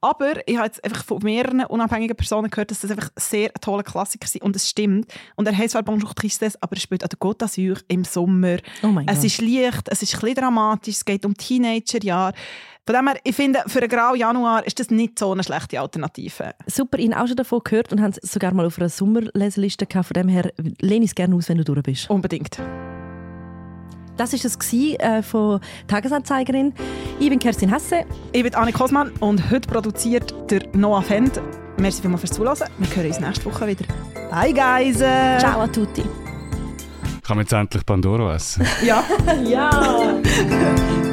Aber 0.00 0.48
ich 0.48 0.56
habe 0.56 0.66
jetzt 0.66 0.82
einfach 0.84 1.04
von 1.04 1.22
mehreren 1.22 1.64
unabhängigen 1.66 2.16
Personen 2.16 2.50
gehört, 2.50 2.70
dass 2.70 2.80
das 2.80 2.90
einfach 2.90 3.10
sehr 3.16 3.48
ein 3.48 3.60
toller 3.60 3.84
Klassiker 3.84 4.26
sind. 4.26 4.42
Und 4.42 4.56
es 4.56 4.68
stimmt. 4.68 5.12
Und 5.36 5.46
er 5.46 5.56
heißt 5.56 5.72
zwar 5.72 5.82
Bonjour 5.82 6.14
Tristesse, 6.14 6.58
aber 6.60 6.76
er 6.76 6.80
spielt 6.80 7.04
an 7.04 7.10
der 7.10 7.18
Côte 7.18 7.44
d'Azur 7.44 7.80
im 7.88 8.04
Sommer. 8.04 8.58
Oh 8.82 8.88
mein 8.88 9.06
es 9.06 9.16
Gott. 9.16 9.24
ist 9.24 9.40
leicht, 9.40 9.88
es 9.88 10.02
ist 10.02 10.14
ein 10.14 10.20
bisschen 10.20 10.34
dramatisch, 10.34 10.96
es 10.96 11.04
geht 11.04 11.24
um 11.24 11.36
Teenagerjahre. 11.36 12.34
Von 12.86 12.96
dem 12.96 13.06
her, 13.06 13.20
ich 13.22 13.36
finde, 13.36 13.62
für 13.68 13.78
einen 13.78 13.88
grauen 13.88 14.18
Januar 14.18 14.66
ist 14.66 14.80
das 14.80 14.90
nicht 14.90 15.16
so 15.16 15.30
eine 15.30 15.44
schlechte 15.44 15.80
Alternative. 15.80 16.54
Super, 16.66 16.98
ich 16.98 17.10
habe 17.10 17.22
auch 17.22 17.26
schon 17.28 17.36
davon 17.36 17.60
gehört 17.62 17.92
und 17.92 18.00
habe 18.00 18.14
es 18.20 18.32
sogar 18.32 18.52
mal 18.52 18.66
auf 18.66 18.78
einer 18.78 18.88
Sommerleseliste 18.88 19.86
gehabt. 19.86 20.08
Von 20.08 20.14
dem 20.14 20.28
her 20.28 20.50
lehne 20.80 21.04
es 21.04 21.14
gerne 21.14 21.36
aus, 21.36 21.48
wenn 21.48 21.58
du 21.58 21.64
durch 21.64 21.82
bist. 21.82 22.10
Unbedingt. 22.10 22.58
Das 24.20 24.34
war 24.34 24.38
es 24.44 24.72
äh, 24.74 25.22
von 25.22 25.60
Tagesanzeigerin. 25.88 26.74
Ich 27.18 27.30
bin 27.30 27.38
Kerstin 27.38 27.72
Hesse. 27.72 28.04
Ich 28.32 28.42
bin 28.42 28.54
Anne 28.54 28.70
Kosmann 28.70 29.12
und 29.20 29.50
heute 29.50 29.66
produziert 29.66 30.34
der 30.50 30.60
Noah 30.74 31.00
Fend. 31.00 31.40
Merci 31.78 32.02
vielmals 32.02 32.20
fürs 32.20 32.32
Zuhören. 32.32 32.68
Wir 32.76 32.96
hören 32.96 33.06
uns 33.06 33.18
nächste 33.18 33.46
Woche 33.46 33.66
wieder. 33.66 33.86
Bye, 34.30 34.52
guys! 34.52 34.98
Ciao 34.98 35.62
a 35.62 35.66
tutti. 35.66 36.02
Kann 37.22 37.38
man 37.38 37.46
jetzt 37.46 37.52
endlich 37.54 37.86
Pandora 37.86 38.34
essen? 38.34 38.66
Ja. 38.84 39.02
Ja! 39.42 40.20